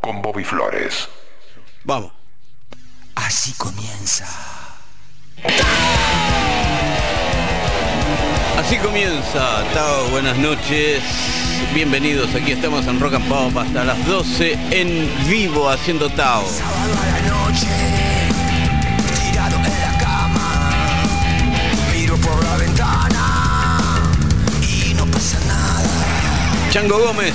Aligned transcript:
Con 0.00 0.22
Bobby 0.22 0.44
Flores. 0.44 1.08
Vamos. 1.84 2.12
Así 3.14 3.52
comienza. 3.54 4.26
Así 8.58 8.76
comienza, 8.78 9.64
Tao, 9.72 10.08
buenas 10.08 10.36
noches. 10.38 11.02
Bienvenidos, 11.74 12.34
aquí 12.34 12.52
estamos 12.52 12.86
en 12.86 13.00
Rock 13.00 13.14
and 13.14 13.28
Pop 13.28 13.56
hasta 13.56 13.84
las 13.84 14.06
12 14.06 14.58
en 14.70 15.10
vivo 15.28 15.68
haciendo 15.70 16.10
Tao. 16.10 16.44
Sábado 16.46 16.94
a 17.00 17.06
la 17.06 17.20
noche, 17.28 17.66
tirado 19.14 19.56
en 19.56 19.62
la 19.62 19.98
cama, 19.98 20.70
miro 21.94 22.16
por 22.16 22.44
la 22.44 22.56
ventana 22.56 24.02
y 24.62 24.94
no 24.94 25.06
pasa 25.06 25.38
nada. 25.46 26.70
Chango 26.70 26.98
Gómez 26.98 27.34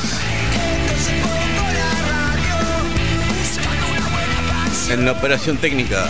en 4.94 5.06
la 5.06 5.14
operación 5.14 5.58
técnica. 5.58 6.06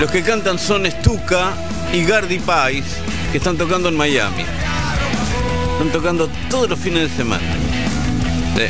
Los 0.00 0.10
que 0.10 0.22
cantan 0.22 0.58
son 0.58 0.86
Stuka 0.86 1.52
y 1.92 2.04
Gardy 2.04 2.38
Pais, 2.38 2.84
que 3.32 3.38
están 3.38 3.56
tocando 3.56 3.88
en 3.88 3.96
Miami. 3.96 4.44
Están 5.72 5.90
tocando 5.92 6.28
todos 6.48 6.70
los 6.70 6.78
fines 6.78 7.10
de 7.10 7.16
semana. 7.16 7.42
Sí. 8.56 8.66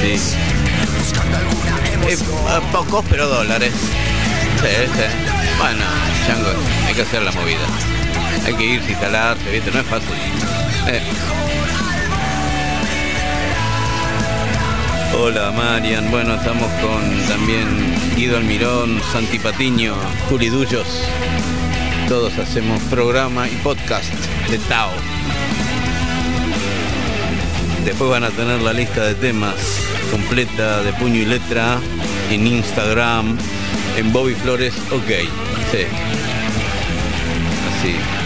Sí. 0.00 0.36
Eh, 2.08 2.18
pocos 2.72 3.04
pero 3.08 3.26
dólares. 3.28 3.72
Sí, 4.60 4.68
sí. 4.94 5.31
Bueno, 5.62 5.84
Chango, 6.26 6.48
hay 6.88 6.92
que 6.92 7.02
hacer 7.02 7.22
la 7.22 7.30
movida. 7.30 7.64
Hay 8.44 8.52
que 8.54 8.64
irse, 8.64 8.90
instalarse, 8.90 9.48
¿viste? 9.48 9.70
No 9.70 9.78
es 9.78 9.86
fácil. 9.86 10.10
Eh. 10.88 11.00
Hola 15.16 15.52
Marian, 15.52 16.10
bueno, 16.10 16.34
estamos 16.34 16.68
con 16.80 17.28
también 17.28 17.94
Guido 18.16 18.38
Almirón, 18.38 19.00
Santi 19.12 19.38
Patiño, 19.38 19.94
Juli 20.28 20.48
Dullos. 20.48 21.04
Todos 22.08 22.36
hacemos 22.38 22.82
programa 22.90 23.48
y 23.48 23.54
podcast 23.62 24.12
de 24.50 24.58
Tao. 24.58 24.90
Después 27.84 28.10
van 28.10 28.24
a 28.24 28.30
tener 28.30 28.60
la 28.62 28.72
lista 28.72 29.04
de 29.04 29.14
temas 29.14 29.54
completa 30.10 30.82
de 30.82 30.92
puño 30.94 31.20
y 31.20 31.24
letra 31.24 31.78
en 32.32 32.48
Instagram, 32.48 33.38
en 33.96 34.12
Bobby 34.12 34.34
Flores, 34.34 34.74
ok. 34.90 35.51
Sí. 35.72 35.86
Así. 37.66 37.96
Sábado 37.96 38.21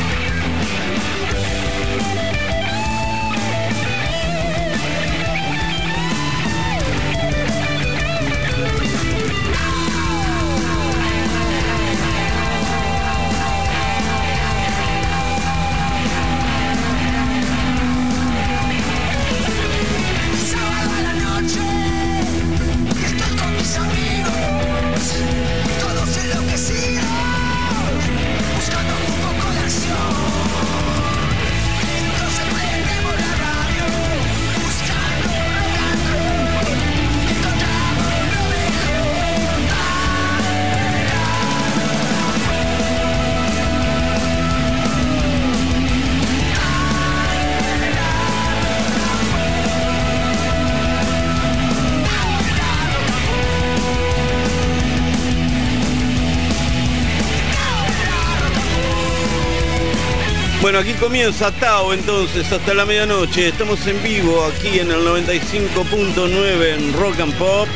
Bueno, 60.76 60.90
aquí 60.90 61.00
comienza 61.00 61.50
Tao 61.52 61.94
entonces 61.94 62.52
hasta 62.52 62.74
la 62.74 62.84
medianoche. 62.84 63.48
Estamos 63.48 63.86
en 63.86 64.02
vivo 64.02 64.44
aquí 64.44 64.78
en 64.78 64.90
el 64.90 65.06
95.9 65.06 66.74
en 66.74 66.92
Rock 66.92 67.18
and 67.18 67.32
Pop. 67.38 67.66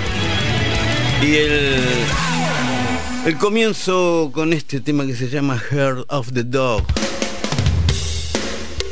Y 1.22 1.36
el, 1.36 1.82
el 3.24 3.38
comienzo 3.38 4.30
con 4.34 4.52
este 4.52 4.82
tema 4.82 5.06
que 5.06 5.16
se 5.16 5.30
llama 5.30 5.58
Heart 5.58 6.04
of 6.08 6.32
the 6.34 6.44
Dog. 6.44 6.82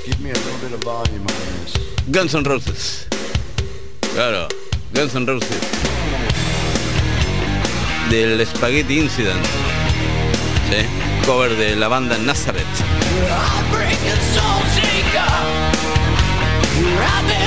Give 0.06 0.18
me 0.20 0.30
a 0.30 0.32
little 0.32 0.58
bit 0.62 0.72
of 0.72 0.82
volume 0.82 1.20
on 1.20 1.64
this. 1.66 1.74
Guns 2.10 2.34
N' 2.34 2.44
Roses. 2.44 3.06
Claro, 4.14 4.48
Guns 4.94 5.14
N' 5.16 5.26
Roses. 5.26 5.60
Del 8.08 8.46
Spaghetti 8.46 9.00
Incident. 9.00 9.44
¿Sí? 10.70 11.26
Cover 11.26 11.54
de 11.56 11.76
la 11.76 11.88
banda 11.88 12.16
Nazareth. 12.16 12.64
Bringing 14.00 14.20
soul 14.20 14.62
seeker. 14.74 15.68
I've 17.00 17.37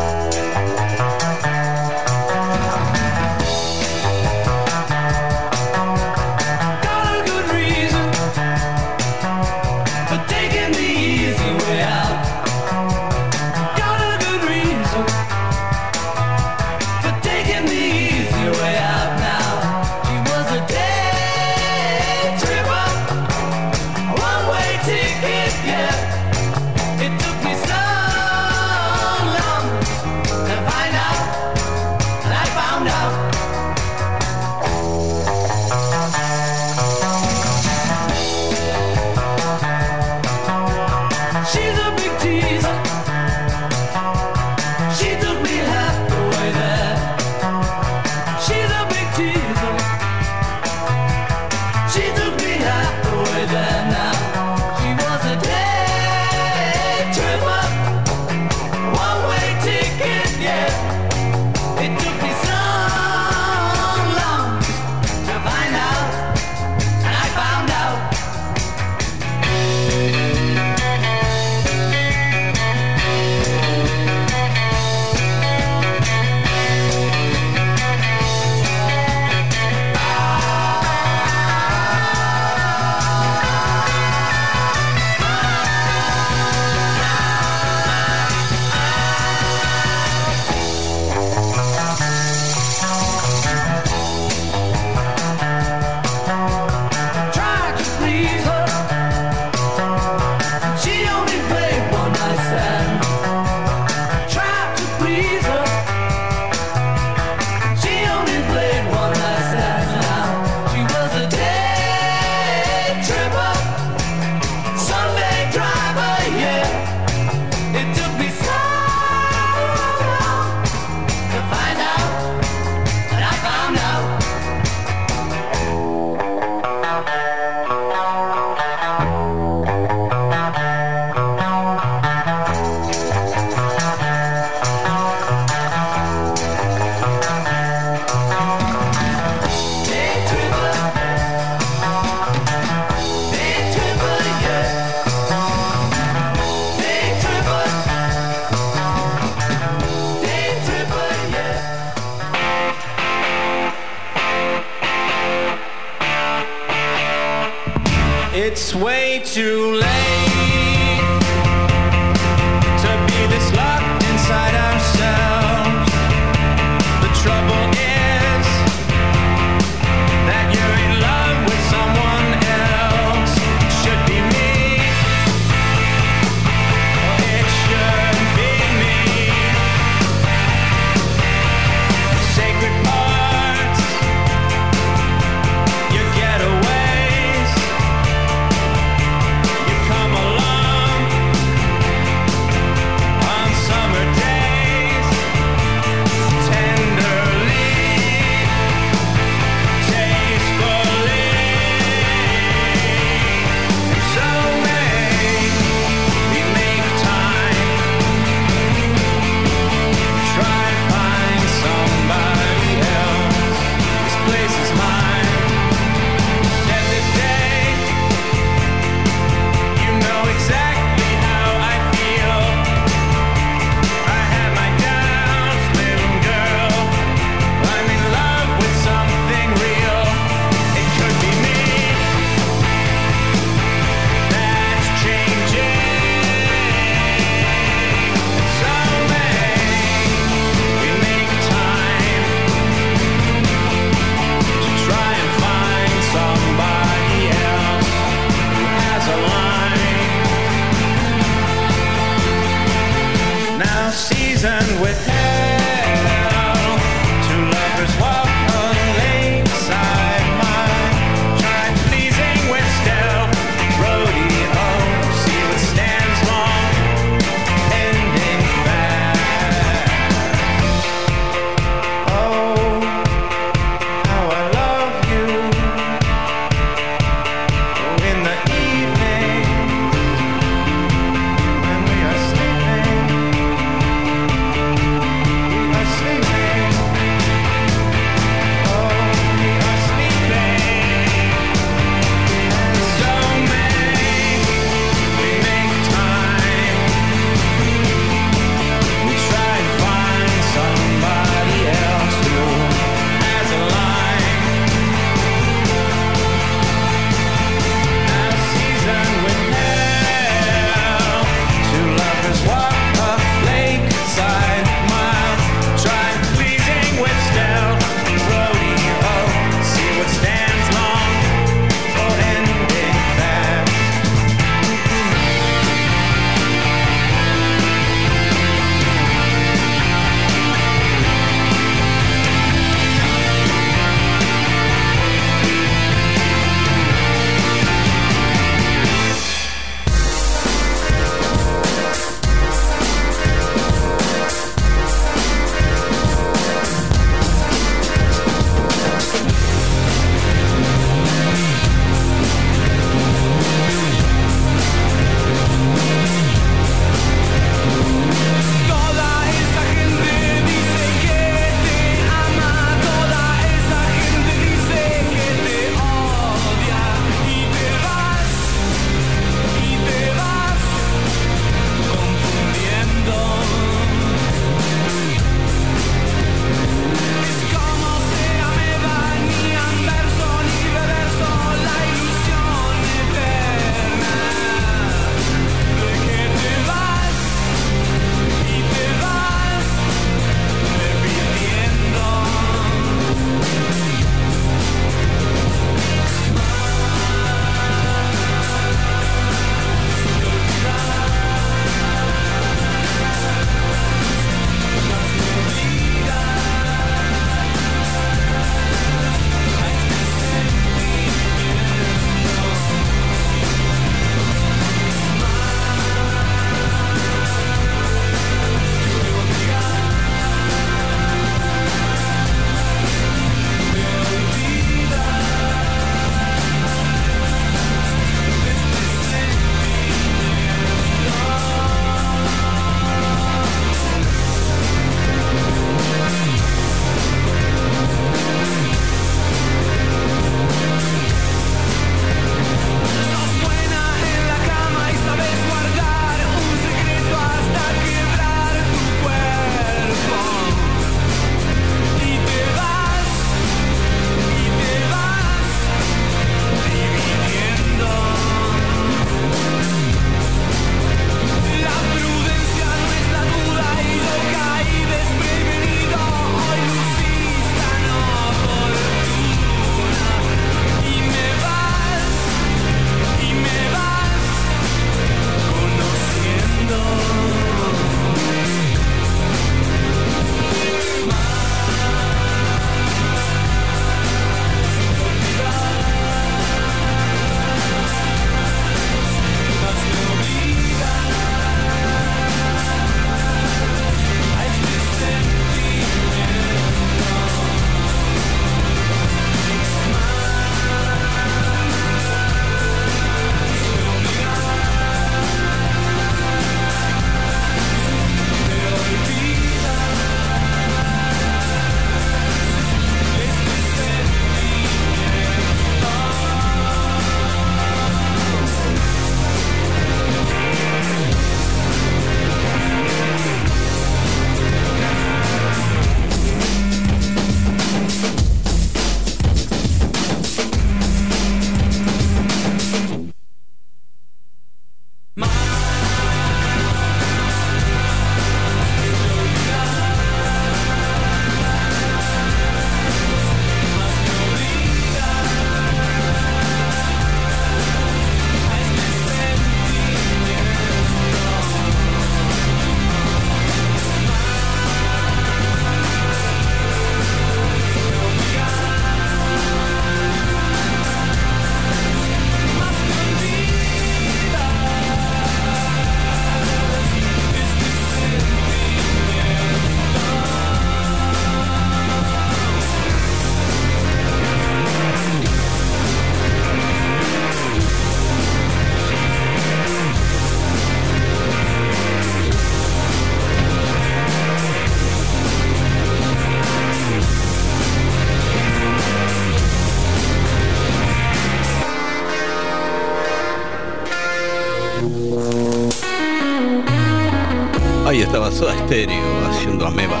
Stereo 598.74 599.28
haciendo 599.28 599.68
Ameba. 599.68 600.00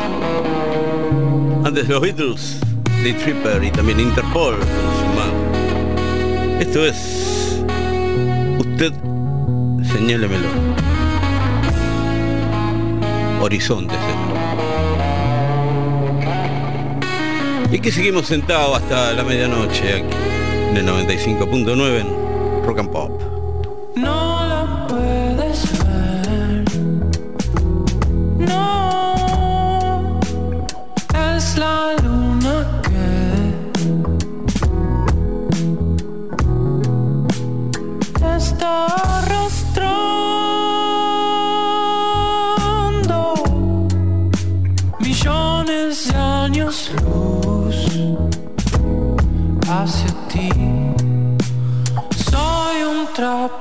Antes 1.64 1.88
los 1.88 2.00
Beatles, 2.00 2.58
Lee 3.04 3.12
Tripper 3.12 3.62
y 3.62 3.70
también 3.70 4.00
Interpol 4.00 4.58
Esto 6.58 6.84
es. 6.84 7.62
Usted 8.58 8.92
señálemelo. 9.92 10.48
Horizontes. 13.40 13.96
Y 17.70 17.78
que 17.78 17.92
seguimos 17.92 18.26
sentados 18.26 18.78
hasta 18.78 19.12
la 19.12 19.22
medianoche 19.22 20.02
aquí 20.02 20.16
en 20.74 20.84
95.9 20.84 22.00
en 22.00 22.64
Rock 22.66 22.78
and 22.80 22.90
Pop. 22.90 23.22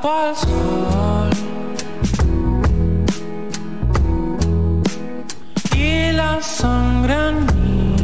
escapa 0.03 0.29
el 0.29 0.35
sol. 0.35 1.29
Y 5.75 6.11
la 6.11 6.41
sangre 6.41 7.13
en 7.29 7.45
mí 7.45 7.95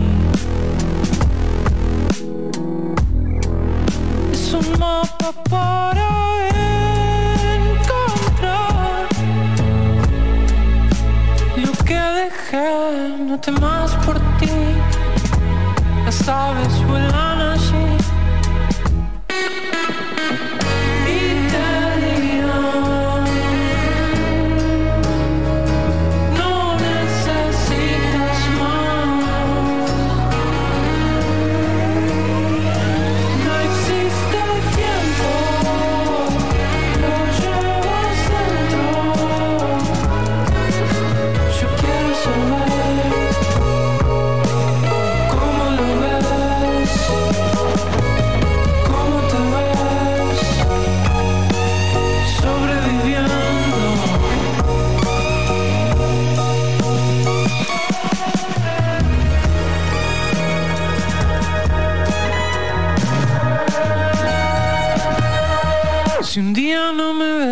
es 4.32 4.54
un 4.54 4.80
mapa 4.80 5.34
para 5.50 6.10
encontrar 7.56 9.08
lo 11.58 11.72
que 11.86 12.00
dejé. 12.22 13.18
No 13.28 13.40
temas 13.40 13.92
por 14.06 14.20
ti, 14.40 14.50
ya 16.06 16.12
sabes. 16.12 16.79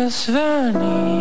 Kasvani. 0.08 1.17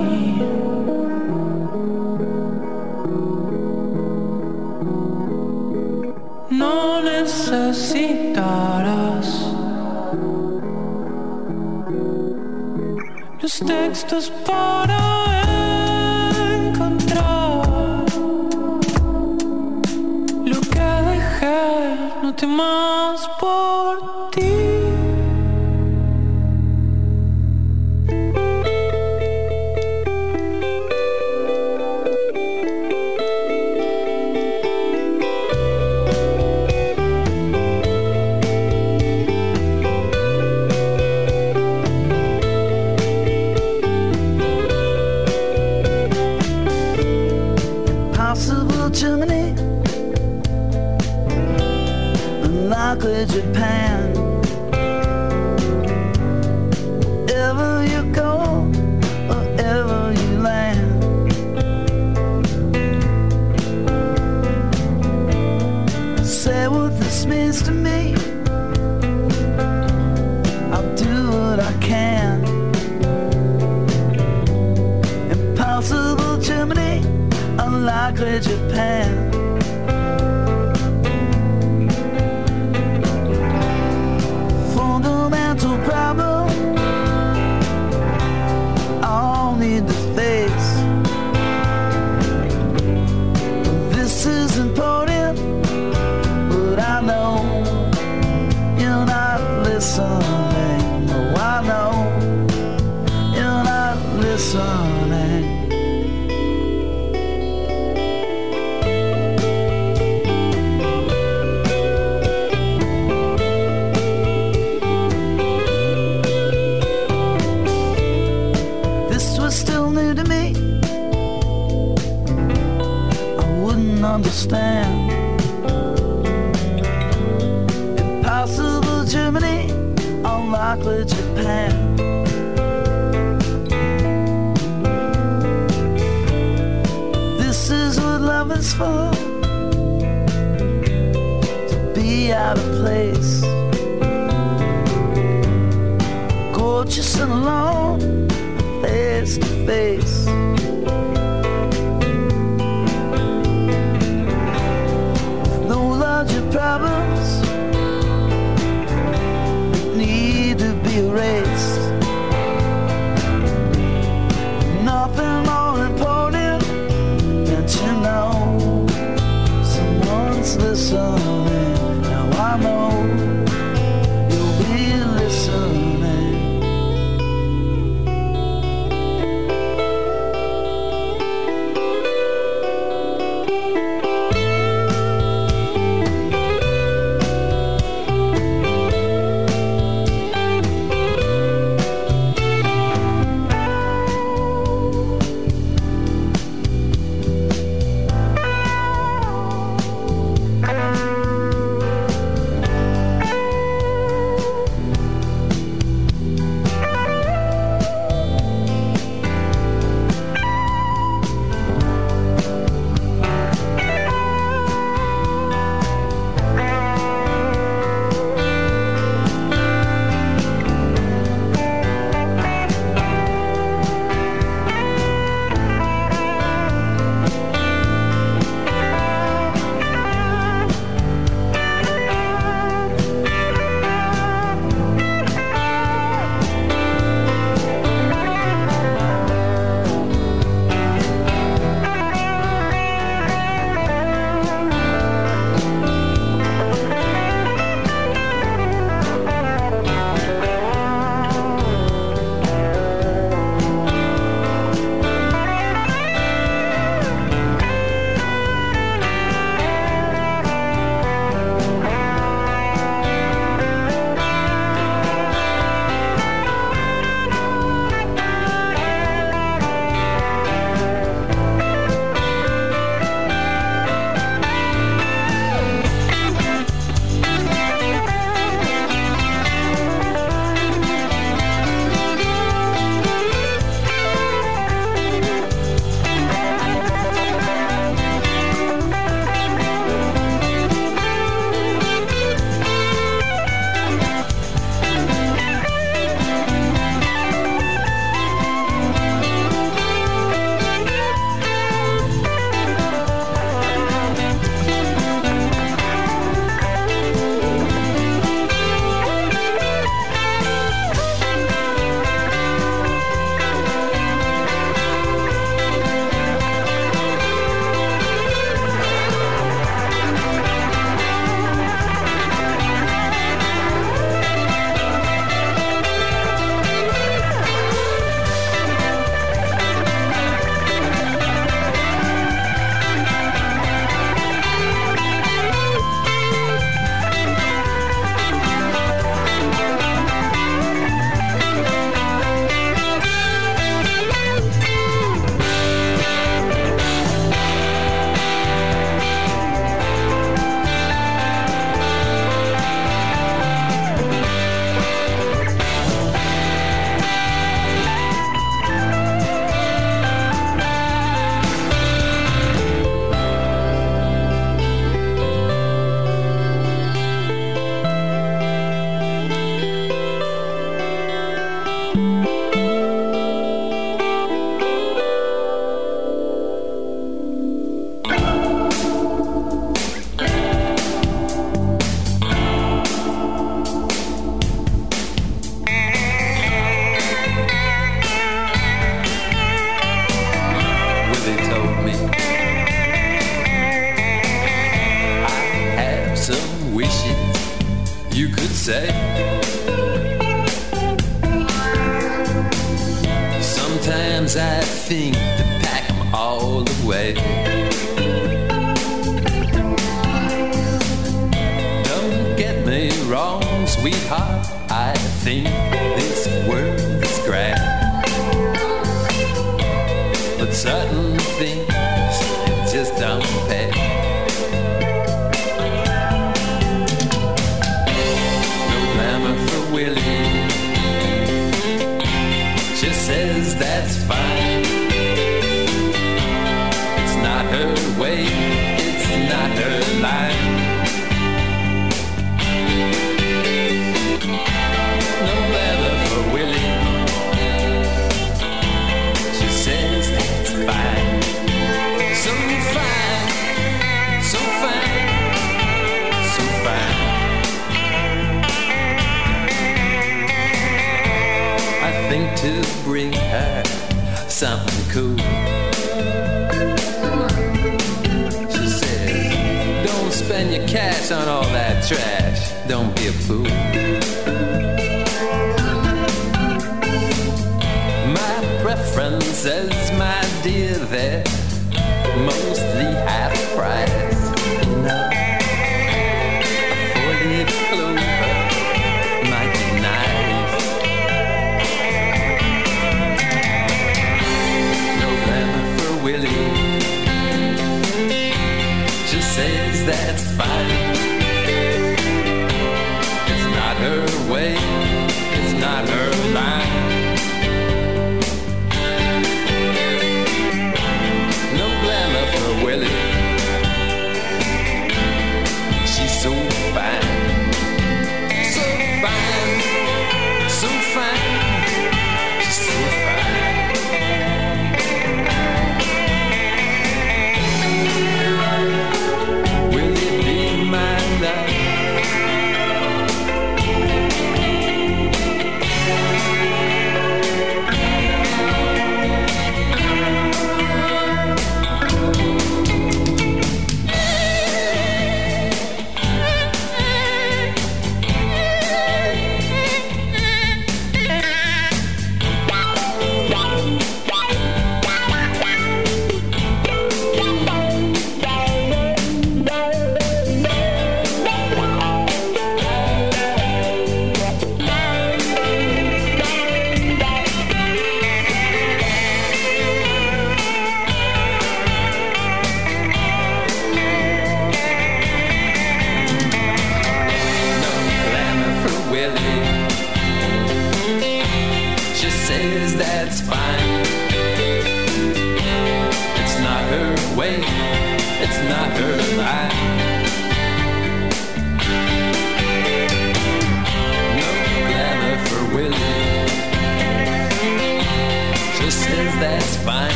listen 99.79 100.46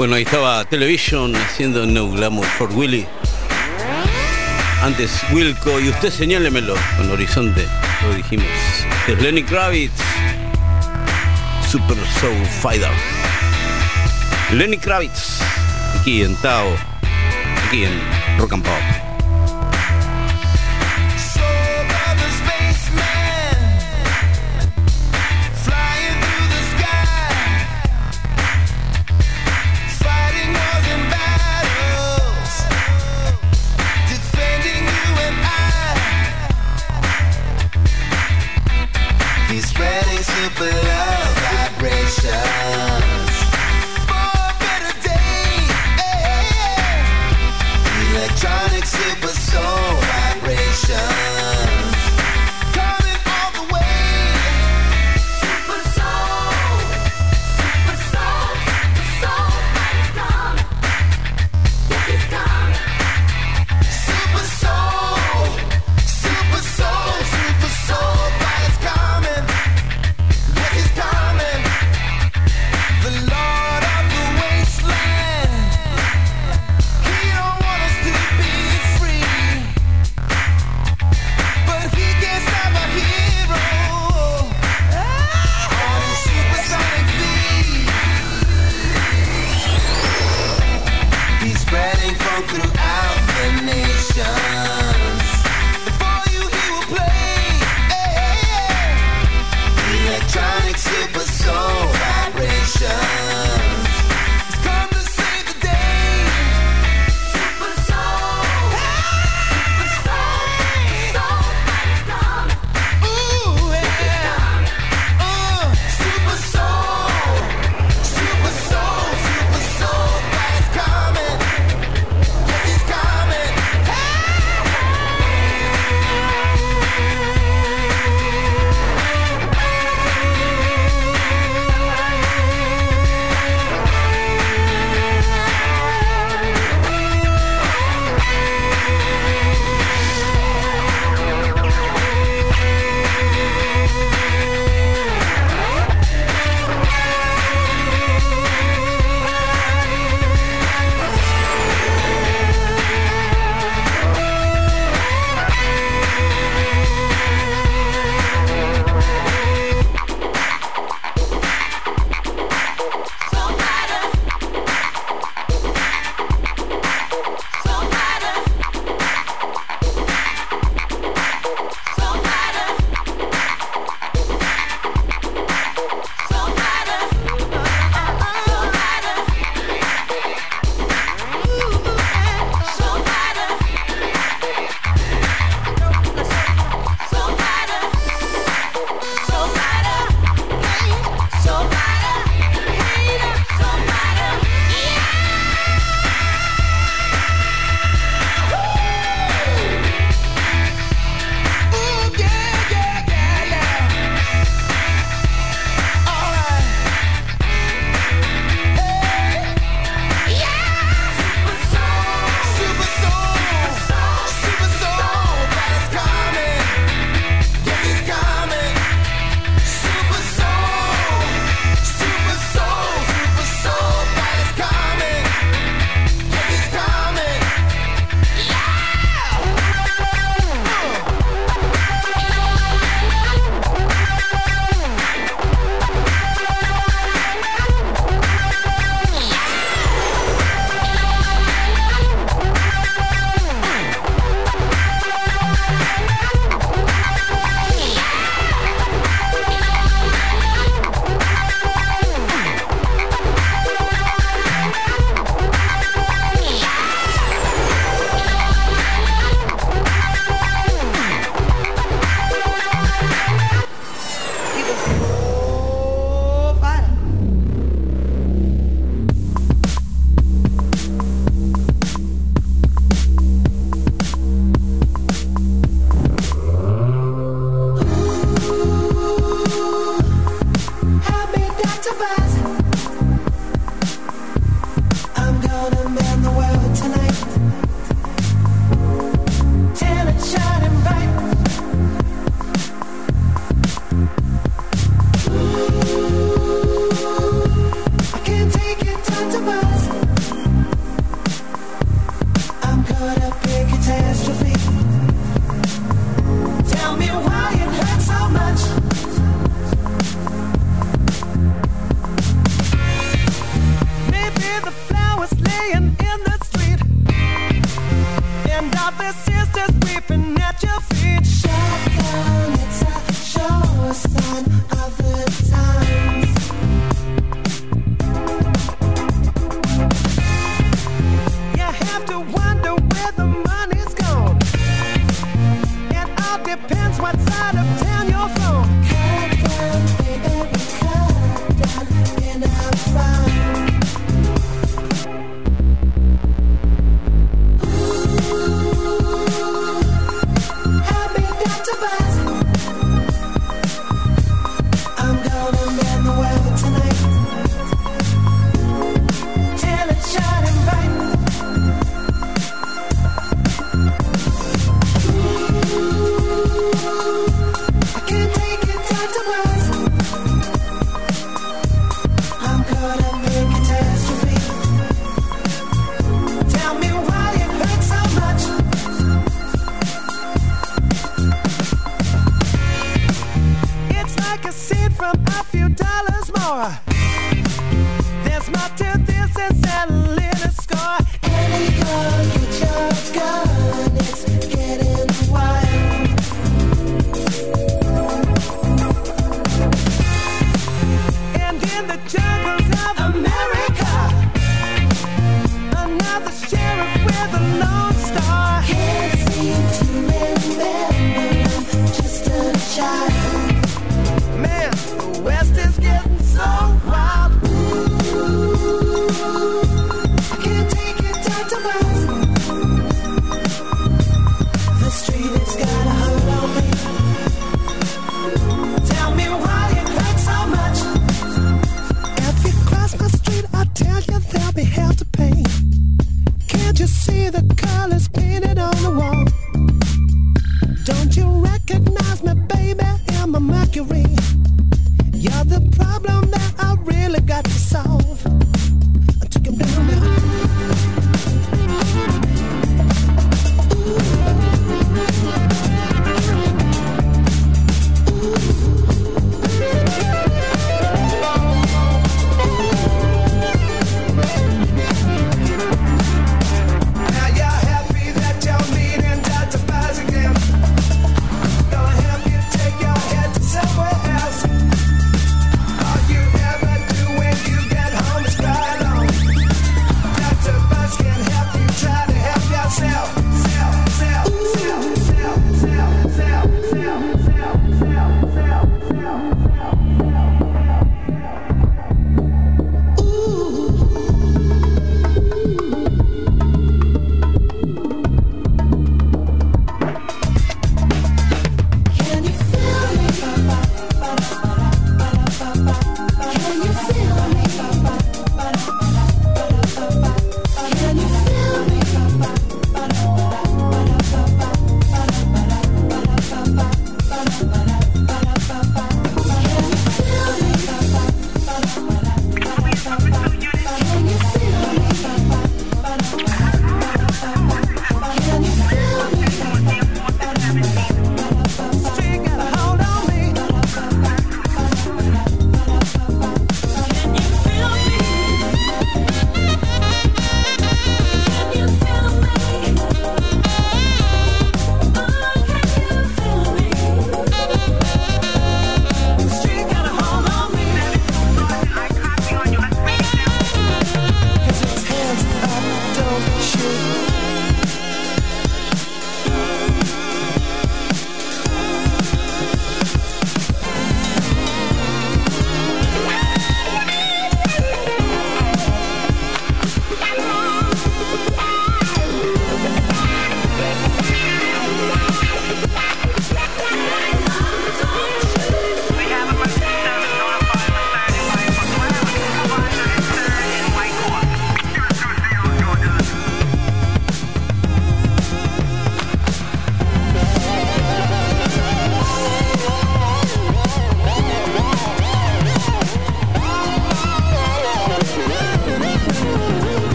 Bueno, 0.00 0.14
ahí 0.14 0.22
estaba 0.22 0.64
Television 0.64 1.36
haciendo 1.36 1.84
No 1.84 2.10
Glamour 2.10 2.46
for 2.46 2.72
Willy. 2.72 3.06
Antes 4.82 5.10
Wilco, 5.30 5.78
y 5.78 5.90
usted 5.90 6.08
señálemelo 6.10 6.74
con 6.96 7.10
Horizonte, 7.10 7.66
lo 8.02 8.14
dijimos. 8.14 8.46
Es 9.06 9.20
Lenny 9.20 9.42
Kravitz, 9.42 9.92
Super 11.70 11.98
Soul 12.18 12.46
Fighter. 12.62 12.88
Lenny 14.54 14.78
Kravitz, 14.78 15.42
aquí 16.00 16.22
en 16.22 16.34
Tao, 16.36 16.74
aquí 17.66 17.84
en 17.84 17.92
Rock 18.38 18.54
and 18.54 18.64
Pop. 18.64 18.99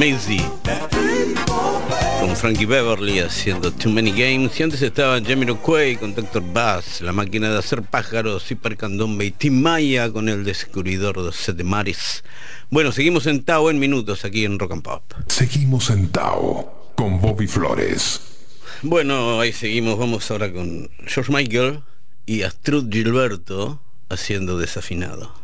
Macy 0.00 0.40
con 2.20 2.34
Frankie 2.34 2.64
Beverly 2.64 3.18
haciendo 3.18 3.70
Too 3.70 3.90
Many 3.90 4.12
Games 4.12 4.58
y 4.58 4.62
antes 4.62 4.80
estaban 4.80 5.26
Jamiroquai 5.26 5.98
con 5.98 6.14
Dr. 6.14 6.42
Bass, 6.54 7.02
La 7.02 7.12
Máquina 7.12 7.50
de 7.50 7.58
Hacer 7.58 7.82
Pájaros, 7.82 8.50
Hipercandombe 8.50 9.26
y 9.26 9.30
Tim 9.30 9.60
Maya 9.60 10.10
con 10.10 10.30
El 10.30 10.42
Descubridor 10.42 11.22
de 11.22 11.32
Sete 11.32 11.64
Maris. 11.64 12.24
Bueno, 12.70 12.92
seguimos 12.92 13.26
en 13.26 13.44
Tao 13.44 13.68
en 13.68 13.78
minutos 13.78 14.24
aquí 14.24 14.46
en 14.46 14.58
Rock 14.58 14.72
and 14.72 14.82
Pop. 14.82 15.02
Seguimos 15.26 15.90
en 15.90 16.08
Tao 16.08 16.92
con 16.94 17.20
Bobby 17.20 17.46
Flores. 17.46 18.22
Bueno, 18.80 19.38
ahí 19.38 19.52
seguimos, 19.52 19.98
vamos 19.98 20.30
ahora 20.30 20.50
con 20.50 20.88
George 21.06 21.30
Michael 21.30 21.82
y 22.24 22.40
Astrud 22.40 22.90
Gilberto 22.90 23.82
haciendo 24.08 24.56
desafinado. 24.56 25.39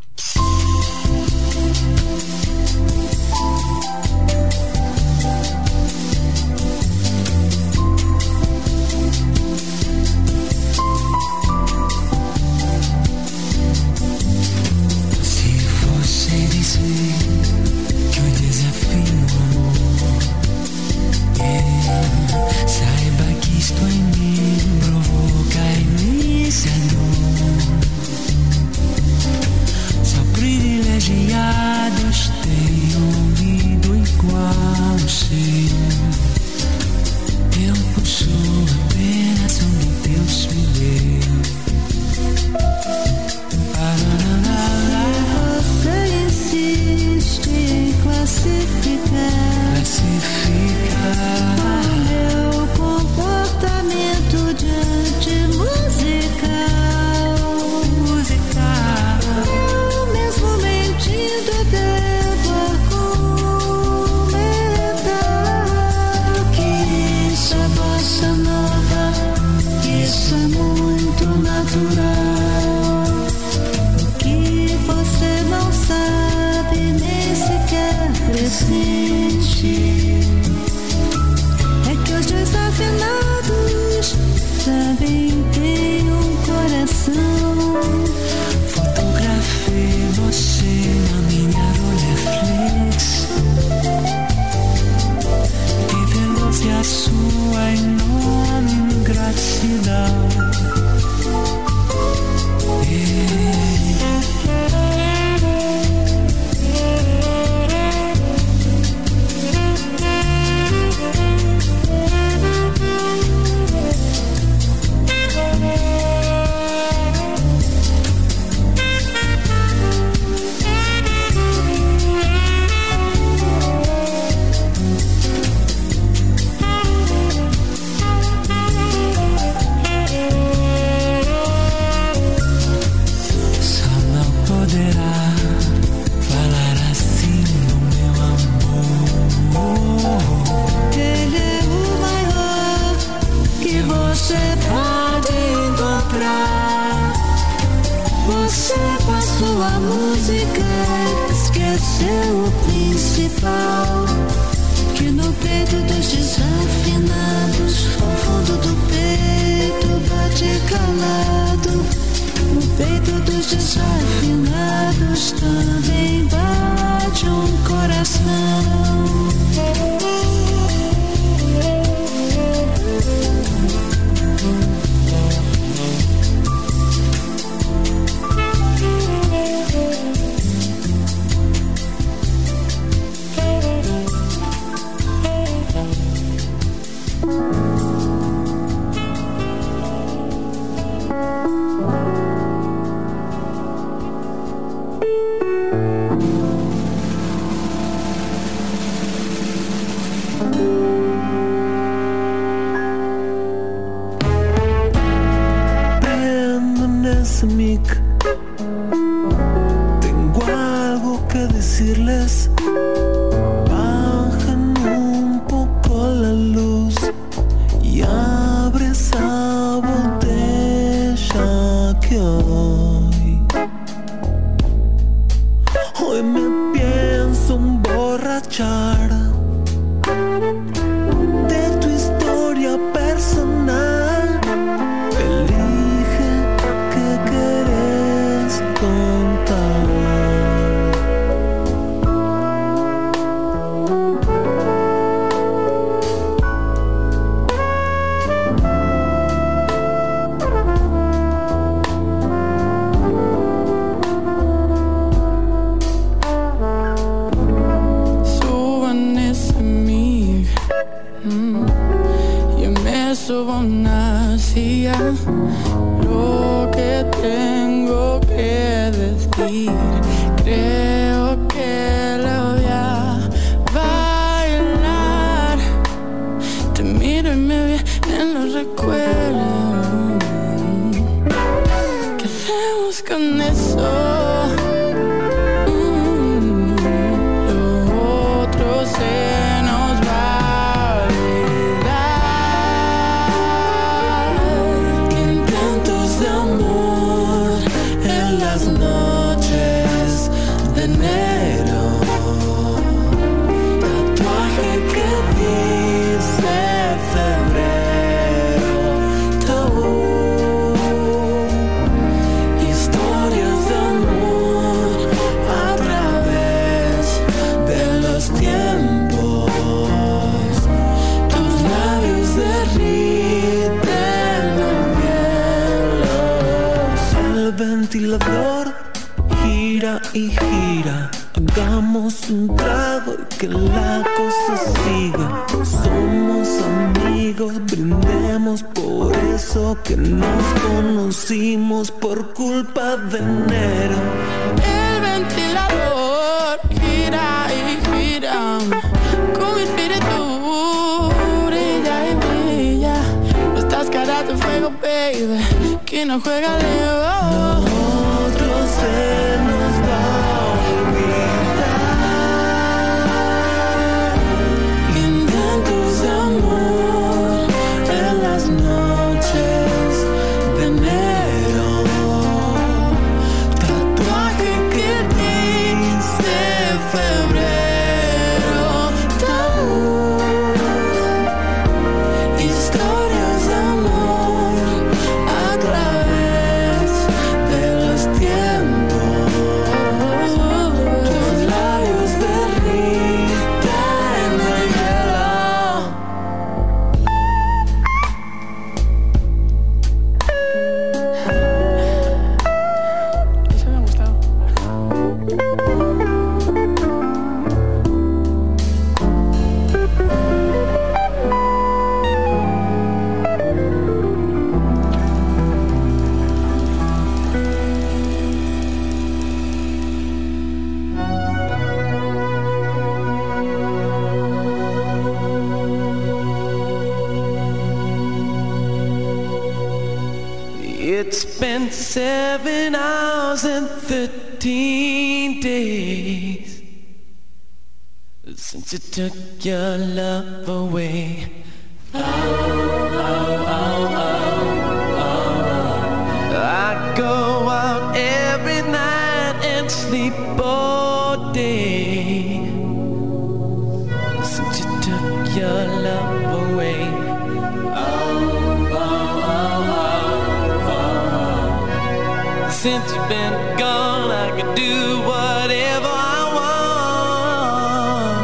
Since 462.67 462.89
you've 462.93 463.07
been 463.07 463.35
gone, 463.57 464.11
I 464.11 464.27
can 464.37 464.49
do 464.53 464.75
whatever 465.11 465.93
I 466.17 466.19
want. 466.37 468.17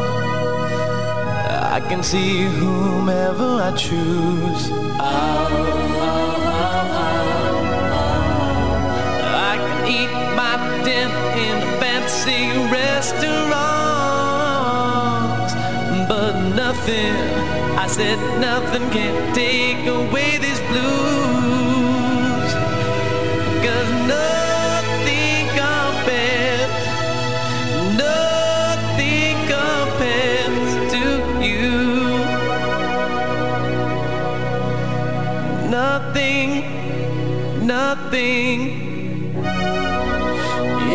I 1.78 1.80
can 1.89 2.02
see 2.04 2.34
whomever 2.60 3.50
I 3.68 3.72
choose. 3.86 4.64
I 9.50 9.56
can 9.66 9.80
eat 9.98 10.14
my 10.41 10.56
dinner 10.88 11.24
in 11.46 11.56
a 11.68 11.70
fancy 11.82 12.41
restaurant, 12.80 13.50
but 16.12 16.34
nothing, 16.64 17.16
I 17.84 17.86
said 17.88 18.20
nothing 18.50 18.86
can 18.98 19.16
take 19.34 19.84
away 20.00 20.30
these 20.46 20.62
blues. 20.70 22.50
Cause 23.66 23.89
nothing 24.12 24.33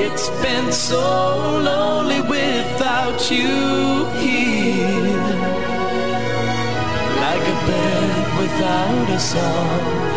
It's 0.04 0.30
been 0.40 0.70
so 0.72 1.58
lonely 1.58 2.20
without 2.20 3.28
you 3.28 4.06
here. 4.22 5.26
Like 7.24 7.42
a 7.42 7.56
bed 7.66 8.38
without 8.38 9.10
a 9.10 9.18
song. 9.18 10.07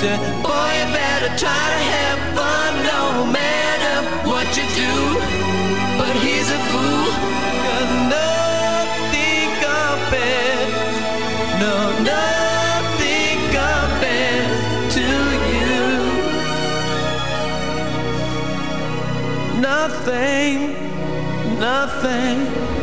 Said, 0.00 0.20
Boy, 0.44 0.70
you 0.78 0.86
better 0.94 1.30
try 1.36 1.64
to 1.74 1.80
have 1.94 2.20
fun 2.38 2.72
no 2.94 3.26
matter 3.38 3.96
what 4.30 4.46
you 4.56 4.62
do. 4.84 4.94
But 5.98 6.14
he's 6.24 6.48
a 6.58 6.60
fool, 6.70 7.10
cause 7.64 7.92
nothing 8.16 9.48
compares, 9.66 10.72
no, 11.62 11.74
nothing 12.14 13.38
compares 13.58 14.60
to 14.94 15.06
you. 15.54 15.82
Nothing, 19.60 20.58
nothing. 21.58 22.77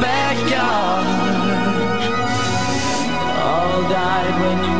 Backyard, 0.00 1.06
all 3.46 3.82
died 3.88 4.34
when 4.42 4.58
you 4.64 4.79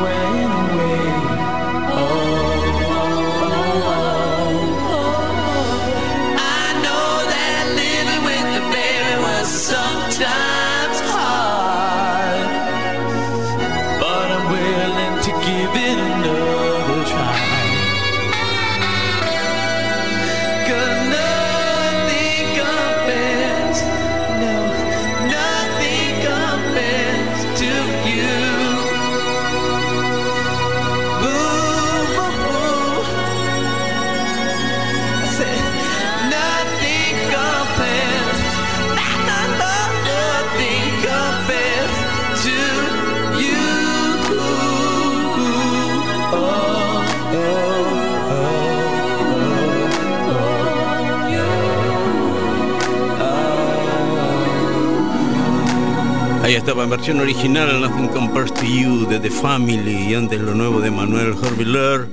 estaba 56.60 56.84
en 56.84 56.90
versión 56.90 57.18
original 57.20 57.80
Nothing 57.80 58.08
Compares 58.08 58.52
to 58.52 58.64
You 58.64 59.06
de 59.06 59.18
The 59.18 59.30
Family 59.30 60.10
y 60.10 60.14
antes 60.14 60.38
lo 60.38 60.54
nuevo 60.54 60.82
de 60.82 60.90
Manuel 60.90 61.34
Herviller. 61.42 62.06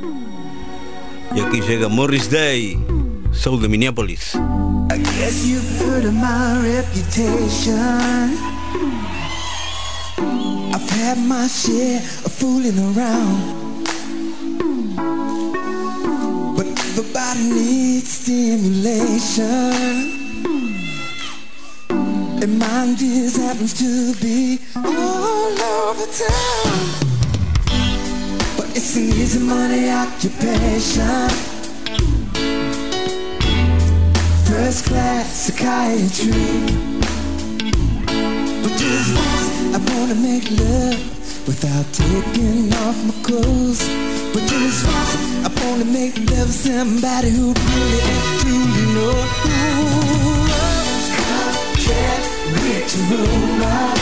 Y 1.36 1.41
aquí 1.41 1.60
llega 1.60 1.89
Morris 1.89 2.32
Day, 2.32 2.80
Soul 3.34 3.62
de 3.62 3.68
Minneapolis. 3.68 4.36
I 4.89 5.00
guess 5.20 5.45
you've 5.45 5.70
heard 5.82 6.06
of 6.06 6.14
my 6.14 6.62
reputation. 6.64 8.38
I've 10.74 10.89
had 10.91 11.18
my 11.18 11.48
share 11.48 12.02
of 12.24 12.32
fooling 12.32 12.80
around. 12.80 13.84
But 16.56 16.68
everybody 16.68 17.50
needs 17.50 18.12
stimulation. 18.12 20.26
And 22.39 22.59
mine 22.59 22.95
just 22.95 23.38
happens 23.38 23.73
to 23.79 24.13
be 24.21 24.59
all 24.75 25.59
over 25.59 26.05
town. 26.05 26.77
But 28.55 28.69
it's 28.77 28.95
an 28.95 29.05
easy 29.05 29.39
money 29.39 29.89
occupation. 29.89 31.29
First 34.45 34.85
class 34.85 35.47
psychiatry. 35.47 36.31
But 38.61 38.73
just 38.77 39.09
once 39.17 39.47
I 39.73 39.79
wanna 39.89 40.15
make 40.15 40.45
love 40.51 41.47
without 41.47 41.91
taking 41.91 42.71
off 42.85 42.97
my 43.03 43.15
clothes. 43.23 43.81
But 44.31 44.43
just 44.45 44.85
once 44.85 45.13
I 45.43 45.49
wanna 45.65 45.85
make 45.85 46.15
love 46.29 46.49
somebody 46.49 47.31
who 47.31 47.51
really 47.51 47.99
and 48.13 48.41
truly 48.41 48.93
knows 48.93 49.66
Reach 52.68 52.95
room 53.09 53.61
up. 53.61 53.97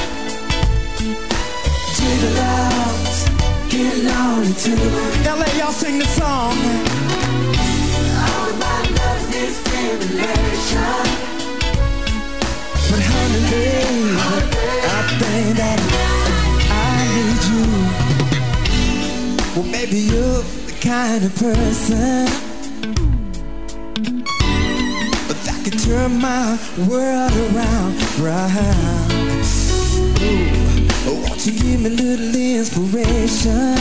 Jiggle 1.95 2.39
out, 2.39 3.16
get 3.70 3.95
lonely 4.09 4.53
too. 4.53 4.86
LA, 5.24 5.45
y'all 5.59 5.72
sing 5.72 5.99
the 5.99 6.05
song. 6.05 6.57
All 8.26 8.49
about 8.55 8.86
love 8.97 9.36
is 9.36 9.55
stimulation. 9.57 11.05
But 12.89 13.01
honey, 13.09 13.41
babe, 13.51 14.18
I 14.89 15.01
think 15.20 15.47
that 15.61 15.80
I 16.72 16.84
need 17.13 17.41
you. 17.51 17.66
Well, 19.55 19.70
maybe 19.72 19.99
you're 19.99 20.41
the 20.41 20.76
kind 20.82 21.24
of 21.24 21.32
person 21.36 22.45
turn 25.96 26.20
my 26.20 26.60
world 26.89 27.32
around, 27.46 27.93
round. 28.20 29.46
Ooh, 31.08 31.16
won't 31.24 31.41
you 31.46 31.54
give 31.54 31.80
me 31.82 31.86
a 31.86 31.88
little 31.89 32.36
inspiration? 32.36 33.76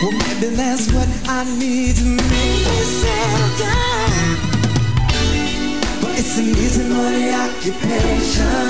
Well, 0.00 0.14
maybe 0.22 0.48
that's 0.60 0.86
what 0.92 1.08
I 1.38 1.40
need 1.58 1.94
to 2.02 2.08
make 2.32 2.60
me 2.68 2.78
settle 3.00 3.52
down. 3.66 4.26
But 6.00 6.12
it's 6.20 6.34
an 6.38 6.46
easy 6.64 6.84
money 6.88 7.26
occupation. 7.44 8.68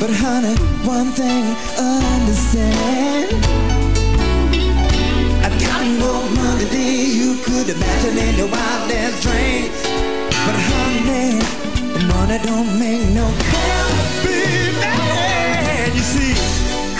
But 0.00 0.10
honey, 0.22 0.56
one 0.96 1.10
thing 1.18 1.44
understand 1.78 3.79
I've 6.12 6.34
money 6.36 7.14
you 7.20 7.36
could 7.44 7.68
imagine 7.68 8.18
in 8.18 8.34
your 8.36 8.48
wildest 8.48 9.22
dreams 9.22 9.80
But 10.44 10.56
honey, 10.68 11.38
the 11.94 12.00
money 12.12 12.38
don't 12.42 12.78
make 12.78 13.08
no 13.10 13.26
happy 13.54 14.74
man 14.80 15.94
You 15.94 16.04
see, 16.12 16.34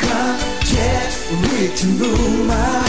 contrary 0.06 1.66
to 1.80 1.86
rumor 2.00 2.82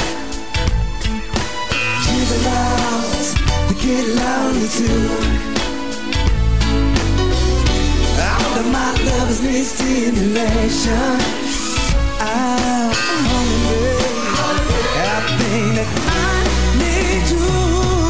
She's 2.03 2.29
allows 2.37 3.33
to 3.67 3.73
get 3.83 4.05
lonely 4.21 4.67
too 4.77 5.51
all 8.51 8.59
of 8.59 8.67
my 8.71 8.91
lovers 9.05 9.41
need 9.41 9.63
stimulation. 9.63 11.17
I'm 12.19 12.91
hungry. 12.93 14.11
I 15.03 15.37
think 15.37 15.75
that 15.75 16.10
I 17.13 18.00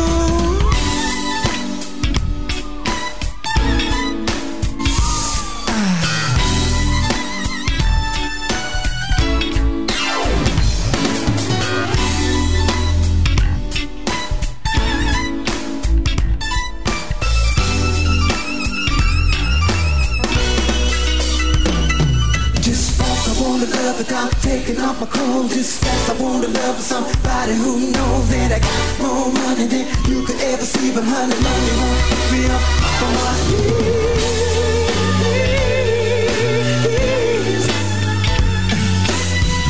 my 25.02 25.08
clothes. 25.08 25.54
Just 25.54 25.84
fast, 25.84 26.10
I 26.12 26.14
wanna 26.22 26.48
love 26.48 26.80
somebody 26.80 27.54
who 27.56 27.92
knows 27.92 28.30
that 28.30 28.52
I 28.58 28.60
got 28.60 29.00
more 29.02 29.34
money 29.34 29.66
than 29.66 29.86
you 30.08 30.24
could 30.26 30.40
ever 30.42 30.66
see. 30.66 30.92
But 30.94 31.04
honey, 31.04 31.38
money 31.48 31.74
won't 31.82 32.00
me 32.32 32.42
up 32.56 32.62
from 33.00 33.14
my 33.18 33.34
knees. 33.50 34.46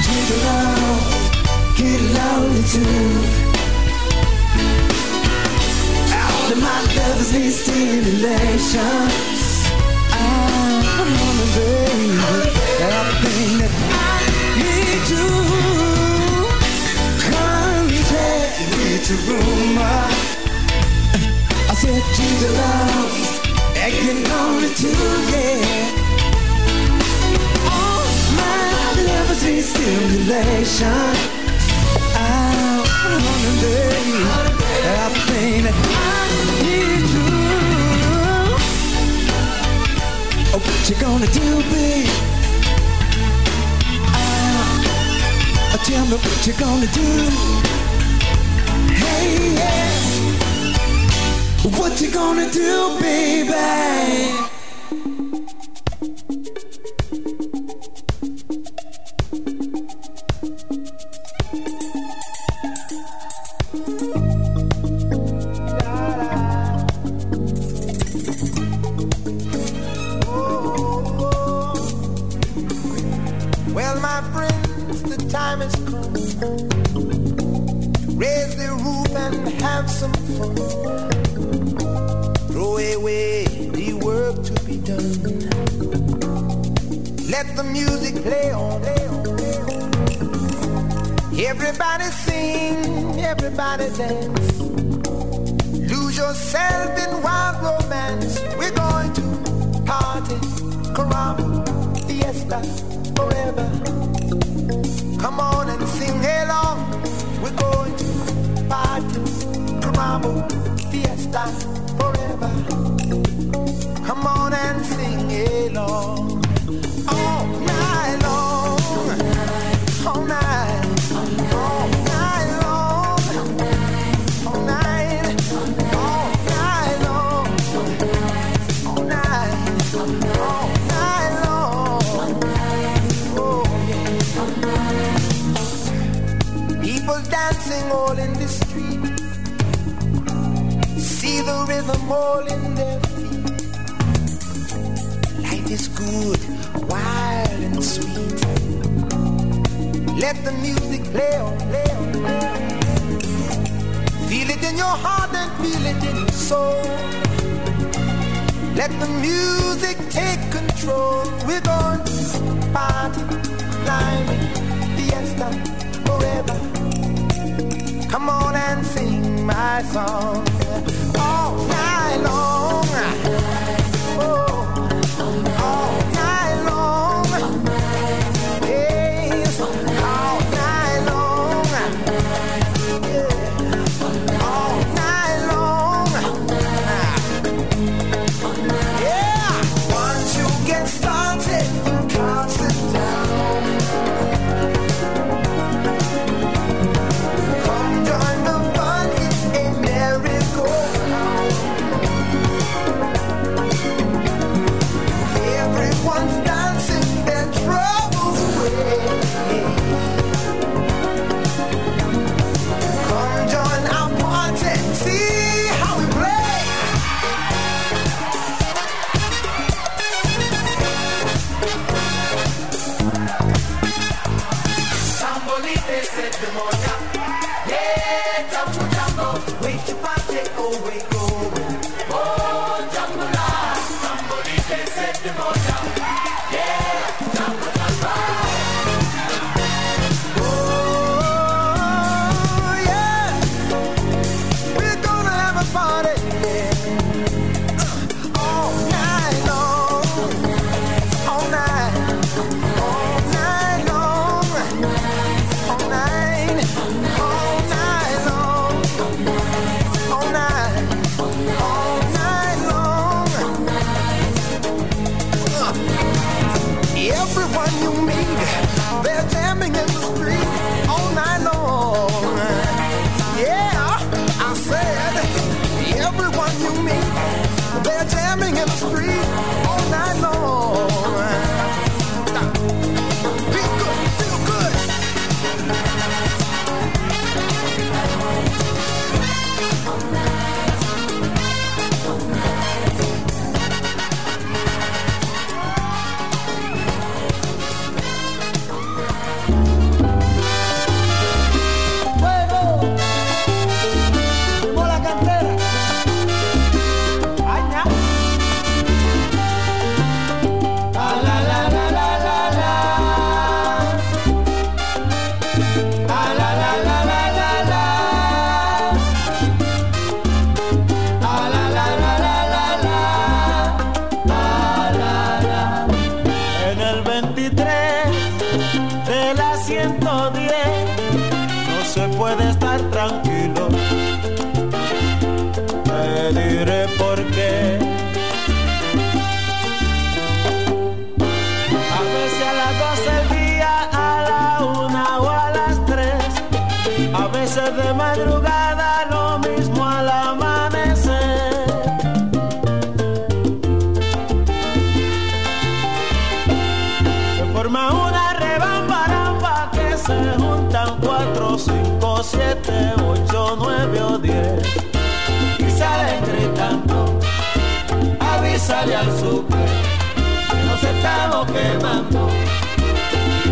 Drink 0.03 0.29
along, 0.35 0.99
get 1.79 2.01
lonely 2.17 2.63
too. 2.73 3.07
All 6.27 6.47
of 6.53 6.59
my 6.67 6.79
lovers 6.97 7.31
need 7.33 7.53
stimulation. 7.61 9.07
I'm 10.13 11.07
a 11.07 11.15
woman, 11.21 11.49
baby. 11.55 12.60
Contrary 19.01 19.05
to 19.05 19.13
rumor. 19.31 20.07
I 21.69 21.73
said 21.75 22.03
Jesus 22.15 22.51
love, 22.57 23.11
acting 23.75 24.25
only 24.31 24.69
to 24.73 24.89
yeah. 25.31 25.89
All 27.69 28.05
my 28.35 29.03
lovers 29.07 29.43
need 29.43 29.63
stimulation. 29.63 31.15
I'm 32.15 32.79
a 33.05 33.19
woman, 33.25 33.55
baby. 33.61 34.17
Everything 34.83 35.63
that 35.63 35.75
I 35.75 36.27
need 36.63 37.03
to. 37.13 37.23
Oh, 40.53 40.59
what 40.59 40.89
you 40.89 40.95
gonna 40.95 41.27
do, 41.27 41.61
babe? 41.71 42.09
Ah, 44.13 45.77
tell 45.83 46.05
me 46.05 46.15
what 46.15 46.47
you 46.47 46.53
gonna 46.53 46.87
do. 46.87 47.60
What 51.77 52.01
you 52.01 52.11
gonna 52.11 52.49
do, 52.51 52.99
baby? 52.99 54.50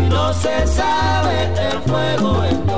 No 0.08 0.32
se 0.34 0.66
sabe 0.66 1.52
el 1.68 1.78
fuego 1.82 2.69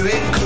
do 0.00 0.06
it. 0.06 0.39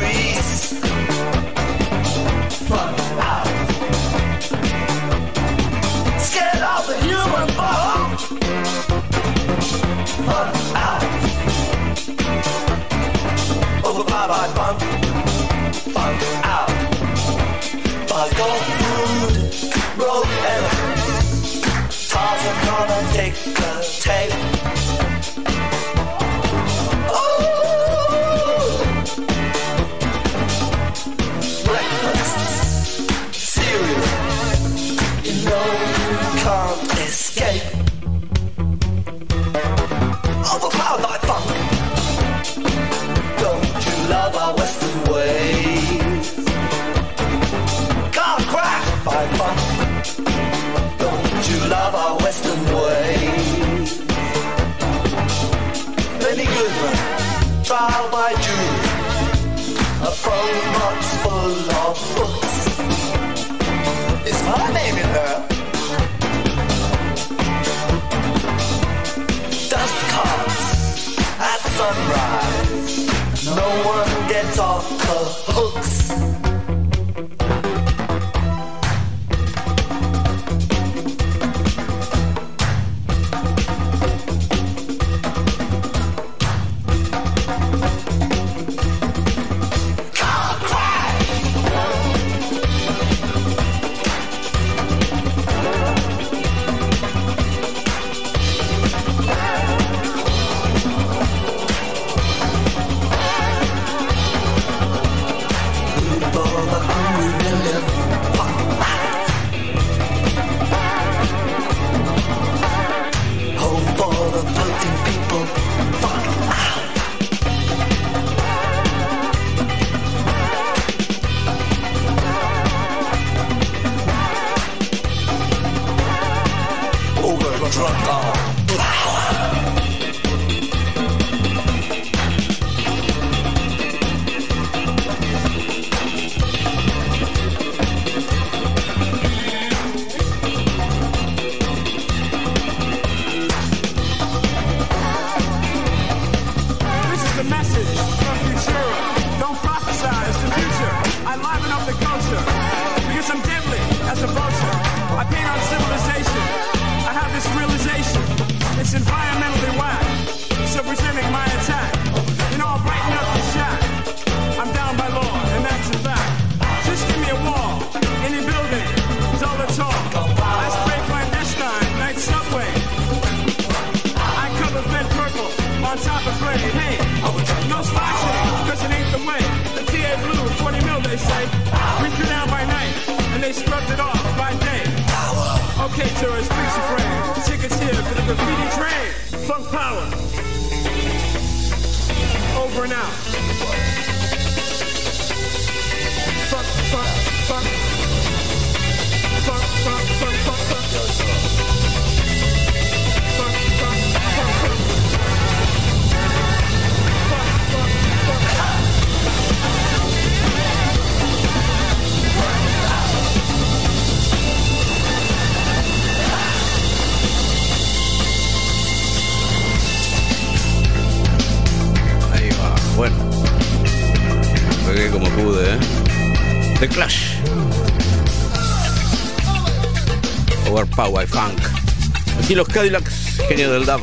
aquí 232.54 232.56
los 232.56 232.68
Cadillacs, 232.68 233.40
genio 233.48 233.72
del 233.72 233.84
DAB. 233.84 234.00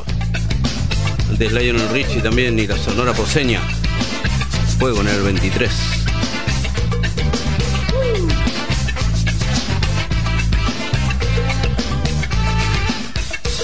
Antes 1.29 1.53
Lionel 1.53 1.87
Richie 1.89 2.21
también 2.21 2.59
y 2.59 2.67
la 2.67 2.77
sonora 2.77 3.13
poseña. 3.13 3.61
Fuego 4.77 4.99
en 5.01 5.07
el 5.07 5.21
23. 5.21 5.71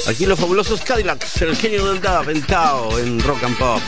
Aquí 0.07 0.25
los 0.25 0.39
fabulosos 0.39 0.79
Cadillacs, 0.81 1.41
el 1.41 1.57
genio 1.57 1.85
del 1.91 2.01
DAB, 2.01 2.29
en 2.29 2.41
Tao, 2.43 2.97
en 2.97 3.19
Rock 3.19 3.43
and 3.43 3.57
Pop. 3.57 3.81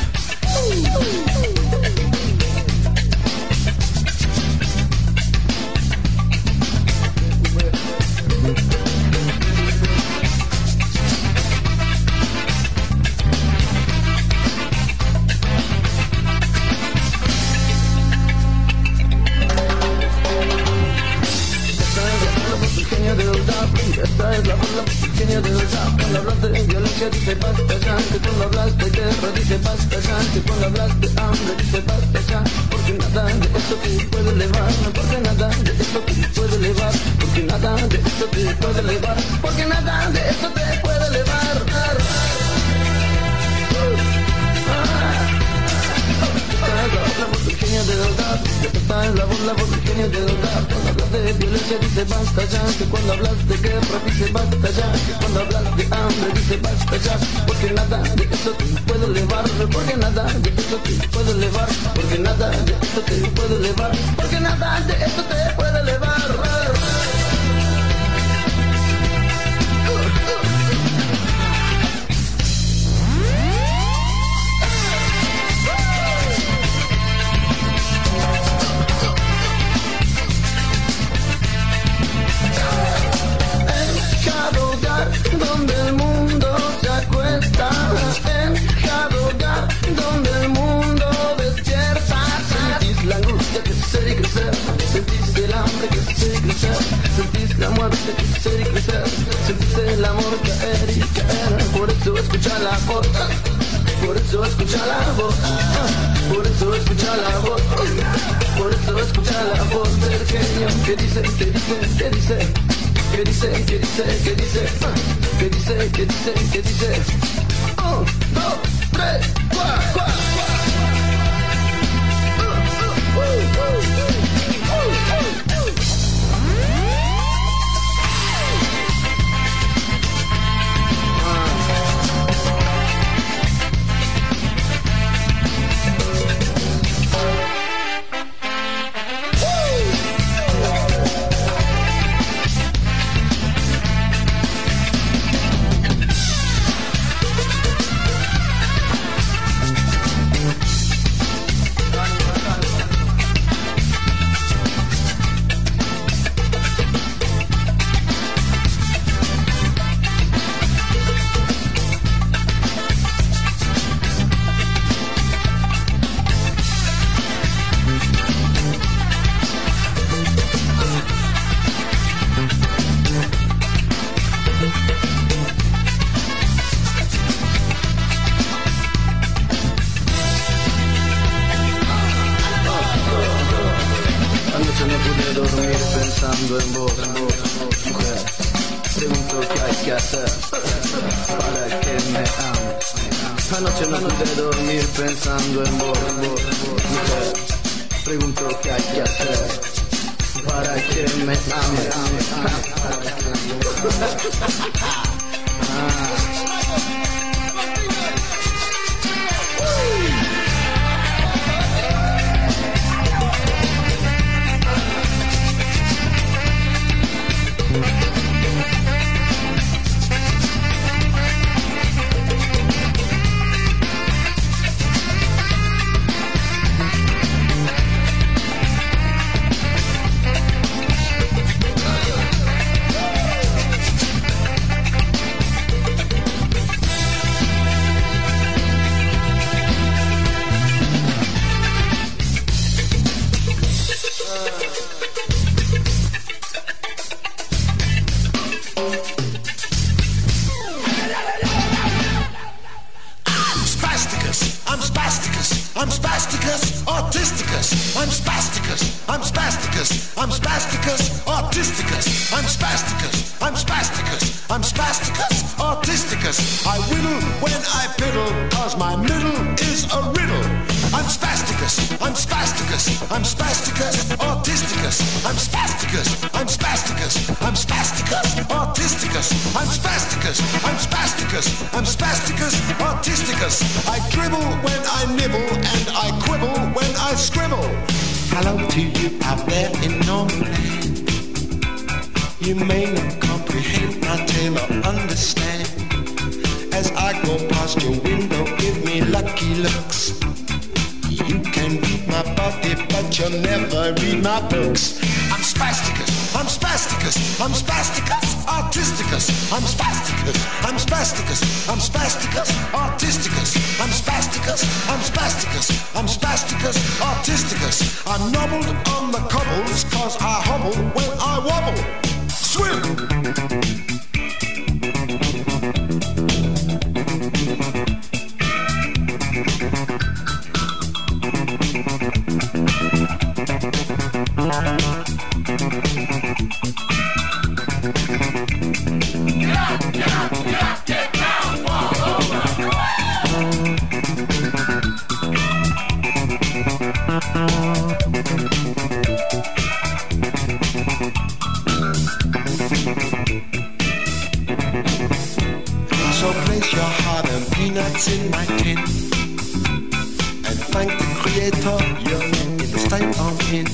And 357.99 358.21
in 358.21 358.31
my 358.31 358.45
tin 358.45 358.77
And 358.77 360.59
thank 360.71 360.89
the 360.89 361.07
creator 361.19 361.79
you're 362.07 362.23
in 362.41 362.55
the 362.55 362.79
state 362.79 363.11
I'm 363.19 363.37
in. 363.53 363.67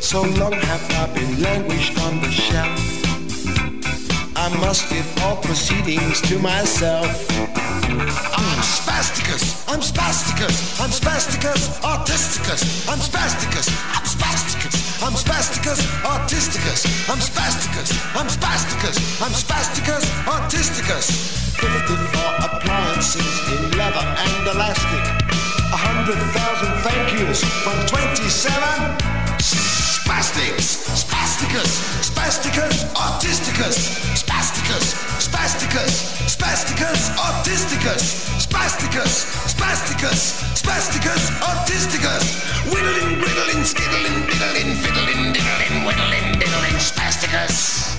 So 0.00 0.22
long 0.38 0.52
have 0.52 0.90
I 0.92 1.12
been 1.12 1.42
languished 1.42 1.98
on 2.02 2.20
the 2.20 2.30
shelf 2.30 2.78
I 4.36 4.48
must 4.60 4.88
give 4.88 5.06
all 5.22 5.36
proceedings 5.36 6.20
to 6.28 6.38
myself. 6.38 7.08
I'm 7.40 8.62
spasticus, 8.62 9.66
I'm 9.68 9.80
spasticus, 9.80 10.80
I'm 10.80 10.92
spasticus, 10.92 11.68
autisticus, 11.80 12.88
I'm 12.88 13.00
spasticus, 13.00 13.68
I'm 13.96 14.04
spasticus, 14.04 15.02
I'm 15.02 15.16
spasticus, 15.16 15.80
autisticus, 16.04 17.10
I'm 17.10 17.20
spasticus, 17.20 17.90
I'm 18.14 18.28
spasticus, 18.28 19.22
I'm 19.22 19.32
spasticus, 19.32 20.04
autisticus. 20.26 21.44
54 21.64 22.93
appliances 23.04 23.52
in 23.52 23.78
leather 23.78 24.00
and 24.00 24.48
elastic. 24.48 25.04
A 25.72 25.76
hundred 25.76 26.16
thousand 26.32 26.72
thank 26.80 27.20
yous 27.20 27.44
from 27.62 27.76
27 27.86 28.62
spastics, 29.40 30.80
spasticus, 30.96 31.70
spasticus, 32.00 32.84
autisticus, 32.94 33.76
spasticus, 34.16 34.94
spasticus, 35.20 35.92
spasticus, 36.32 37.10
autisticus, 37.20 38.04
spasticus, 38.40 39.12
spasticus, 39.52 40.20
spasticus, 40.56 41.30
autisticus, 41.44 42.24
whittling, 42.72 43.20
whittling, 43.20 43.64
skittling, 43.64 44.16
diddling, 44.32 44.70
fiddling, 44.80 45.32
diddling, 45.32 45.84
whittling, 45.84 46.38
diddling. 46.38 46.78
Spasticus, 46.78 47.96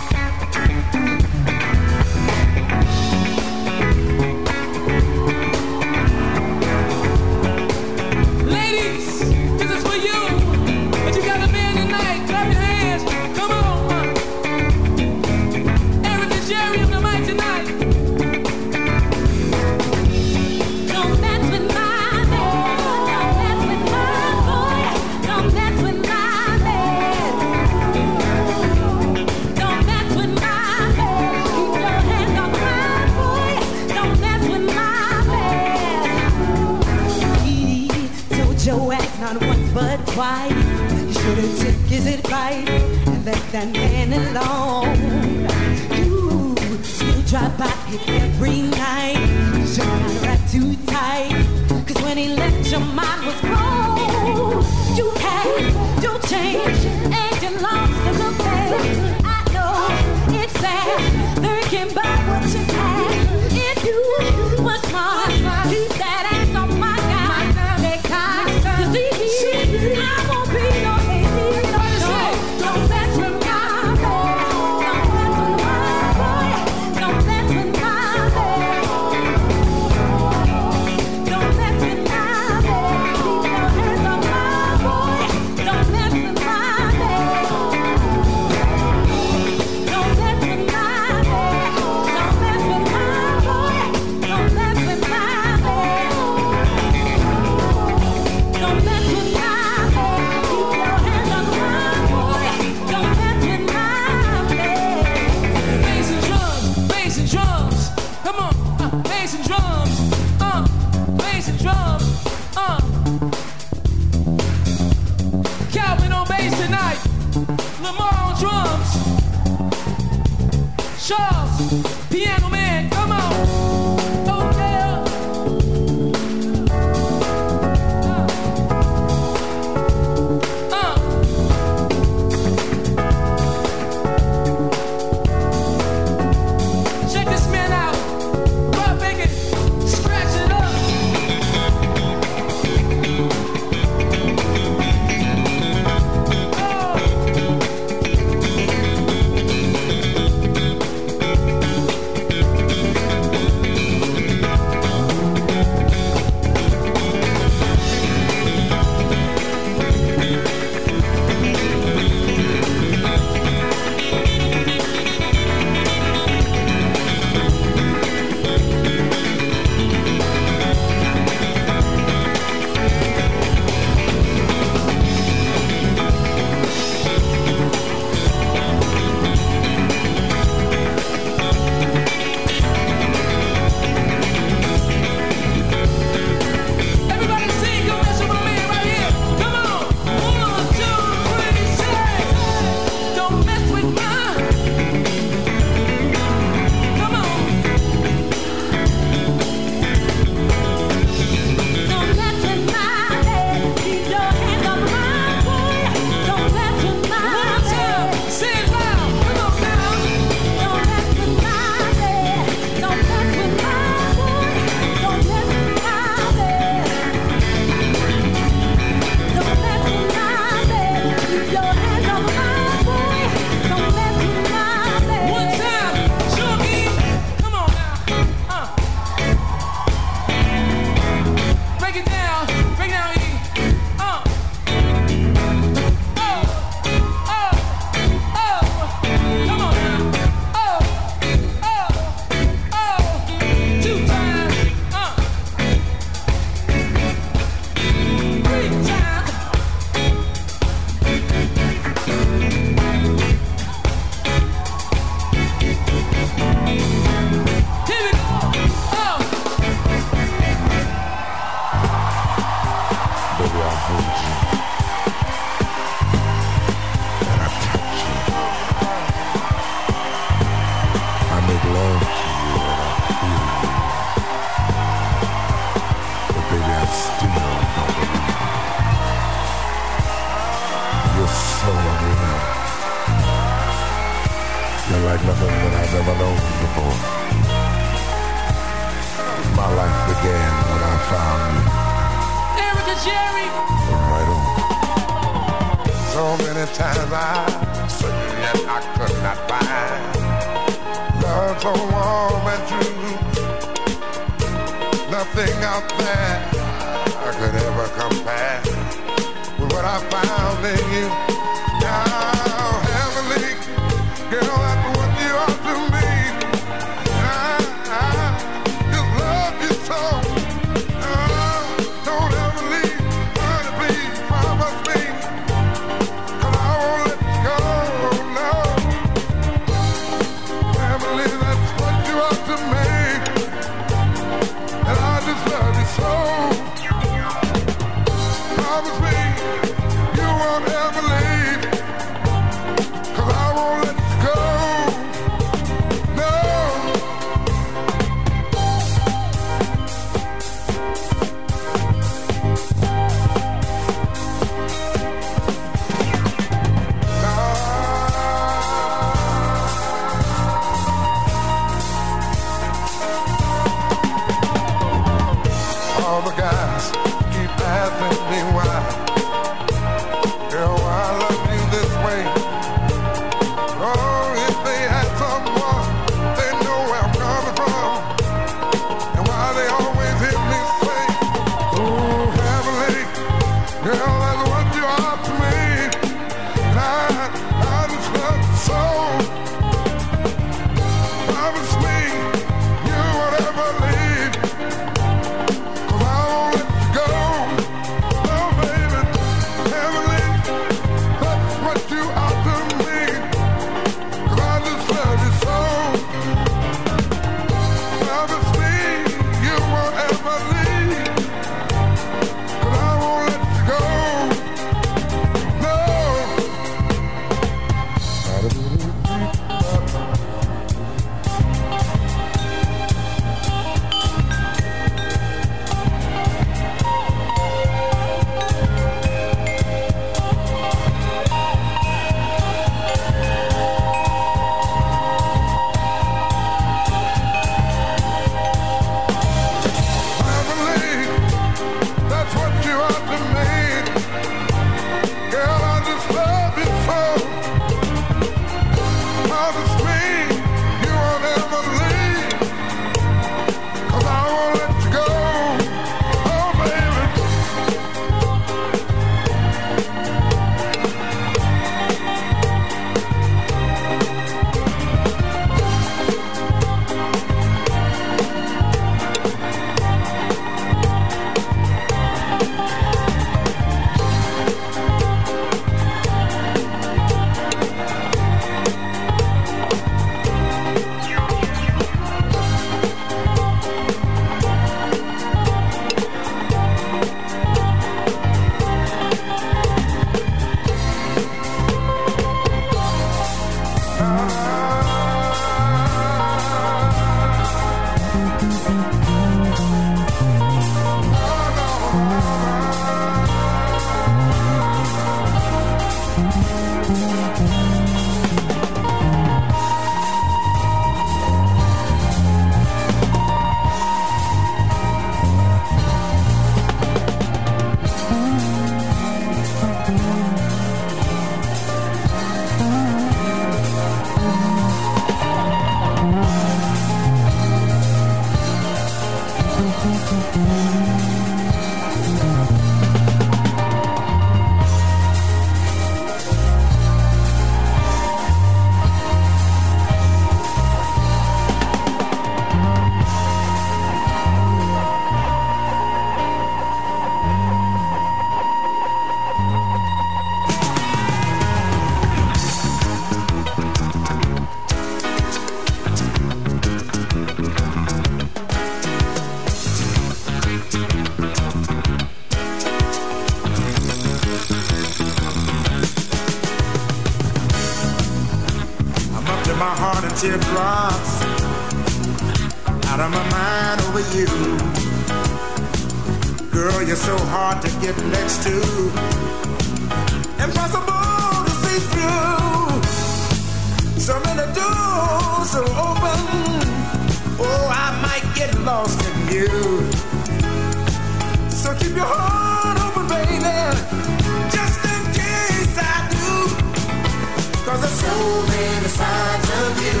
Cause 597.68 597.80
there's 597.82 598.00
so 598.00 598.46
many 598.48 598.88
sides 598.88 599.50
of 599.60 599.76
you. 599.84 600.00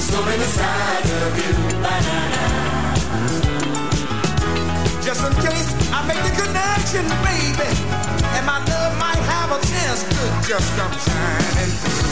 So 0.00 0.24
many 0.24 0.42
sides 0.42 1.10
of 1.22 1.38
you. 1.38 1.52
Banana. 1.78 2.42
Just 5.04 5.22
in 5.24 5.34
case 5.34 5.70
I 5.92 6.04
make 6.04 6.18
the 6.26 6.34
connection, 6.42 7.06
baby. 7.22 7.70
And 8.34 8.44
my 8.44 8.58
love 8.58 8.98
might 8.98 9.22
have 9.30 9.52
a 9.52 9.64
chance 9.64 10.02
to 10.02 10.48
just 10.48 10.68
come 10.76 10.90
shining 10.90 11.70
through. 11.78 12.11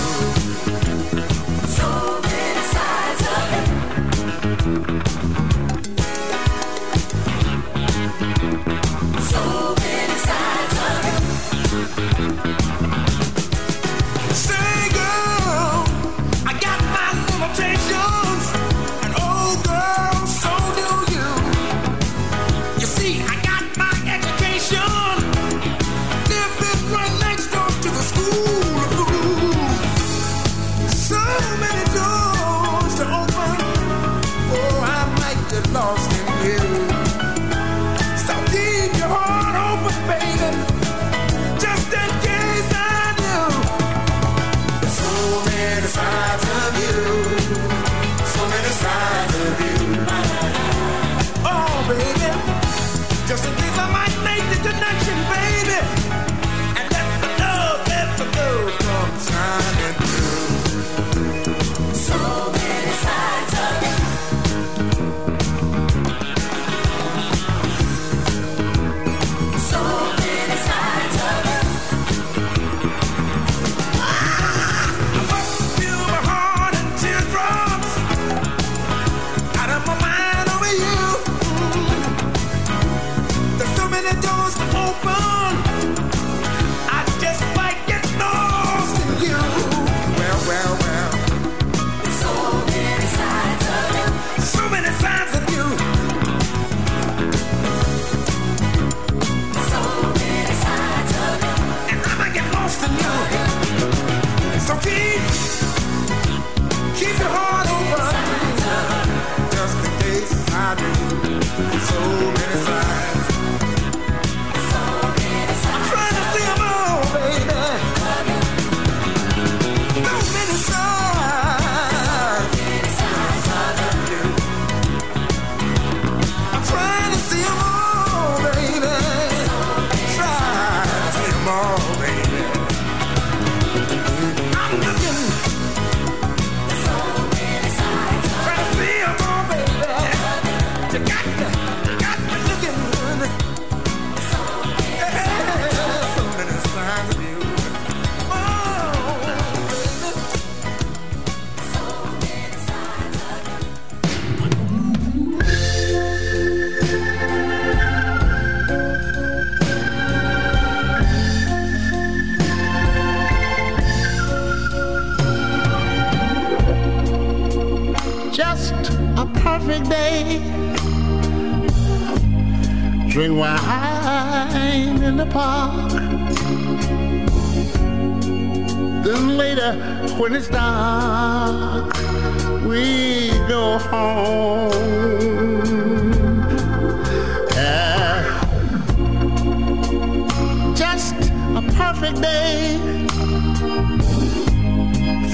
A 191.60 191.72
perfect 191.72 192.20
day. 192.22 192.78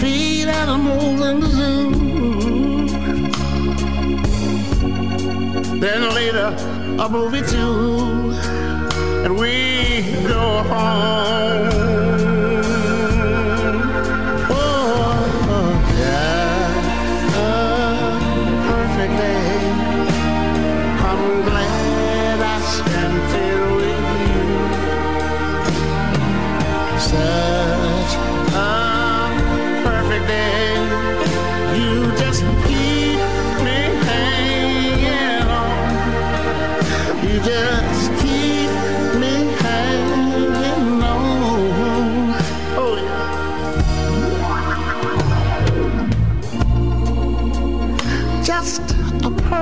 Feed 0.00 0.48
animals 0.48 1.20
in 1.30 1.40
the 1.40 1.48
zoo. 1.58 1.90
Then 5.78 6.02
later, 6.14 6.48
a 6.98 7.08
movie 7.08 7.42
too. 7.42 8.32
And 9.24 9.38
we 9.38 10.02
go 10.28 10.62
home. 10.64 11.95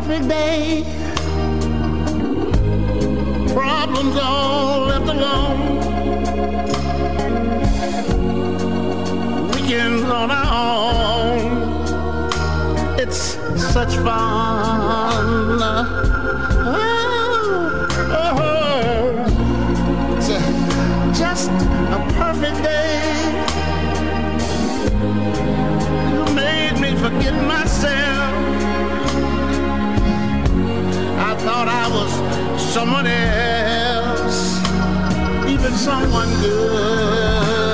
Perfect 0.07 0.29
day. 0.29 0.85
Problems 3.55 4.17
all 4.21 4.81
left 4.81 5.09
alone. 5.09 5.79
Weekends 9.53 10.05
on 10.05 10.31
our 10.31 10.47
own. 11.33 11.41
It's 13.01 13.39
such 13.73 13.95
fun. 13.97 15.59
Oh, 16.61 16.85
oh. 18.11 18.39
oh. 18.41 18.57
It's 20.19 20.29
just 21.19 21.51
a 21.51 21.99
perfect 22.19 22.63
day. 22.63 23.01
You 26.13 26.25
made 26.35 26.79
me 26.79 26.95
forget 26.97 27.35
myself. 27.47 28.34
Thought 31.45 31.69
I 31.69 31.87
was 31.97 32.11
someone 32.73 33.07
else, 33.07 34.59
even 35.47 35.73
someone 35.73 36.31
good. 36.41 37.74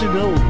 You 0.00 0.12
know? 0.12 0.47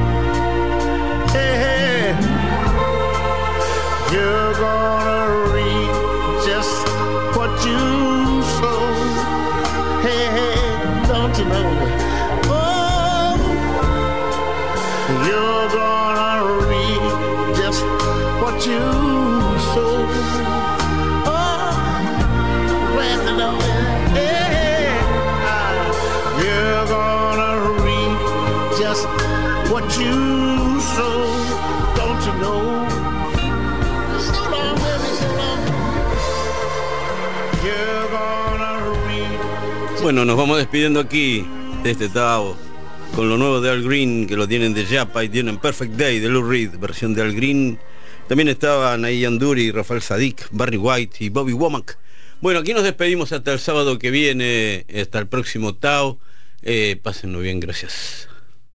Bueno, 40.09 40.25
nos 40.25 40.39
vamos 40.39 40.57
despidiendo 40.57 41.01
aquí 41.01 41.45
de 41.83 41.91
este 41.91 42.09
Tao 42.09 42.57
con 43.15 43.29
lo 43.29 43.37
nuevo 43.37 43.61
de 43.61 43.69
Al 43.69 43.83
Green, 43.83 44.27
que 44.27 44.37
lo 44.37 44.49
tienen 44.49 44.73
de 44.73 44.87
Japa 44.87 45.23
y 45.23 45.29
tienen 45.29 45.59
Perfect 45.59 45.97
Day 45.97 46.19
de 46.19 46.31
Lou 46.31 46.49
Reed, 46.49 46.79
versión 46.79 47.13
de 47.13 47.21
Al 47.21 47.35
Green. 47.35 47.79
También 48.27 48.49
estaban 48.49 49.05
ahí 49.05 49.27
Anduri, 49.27 49.71
Rafael 49.71 50.01
Sadik, 50.01 50.49
Barry 50.51 50.79
White 50.79 51.23
y 51.23 51.29
Bobby 51.29 51.53
Womack. 51.53 51.99
Bueno, 52.41 52.61
aquí 52.61 52.73
nos 52.73 52.85
despedimos 52.85 53.33
hasta 53.33 53.53
el 53.53 53.59
sábado 53.59 53.99
que 53.99 54.11
viene, 54.11 54.87
hasta 54.99 55.19
el 55.19 55.27
próximo 55.27 55.75
Tao. 55.75 56.19
Eh, 56.63 56.99
pásenlo 57.03 57.41
bien, 57.41 57.61
gracias. 57.61 58.31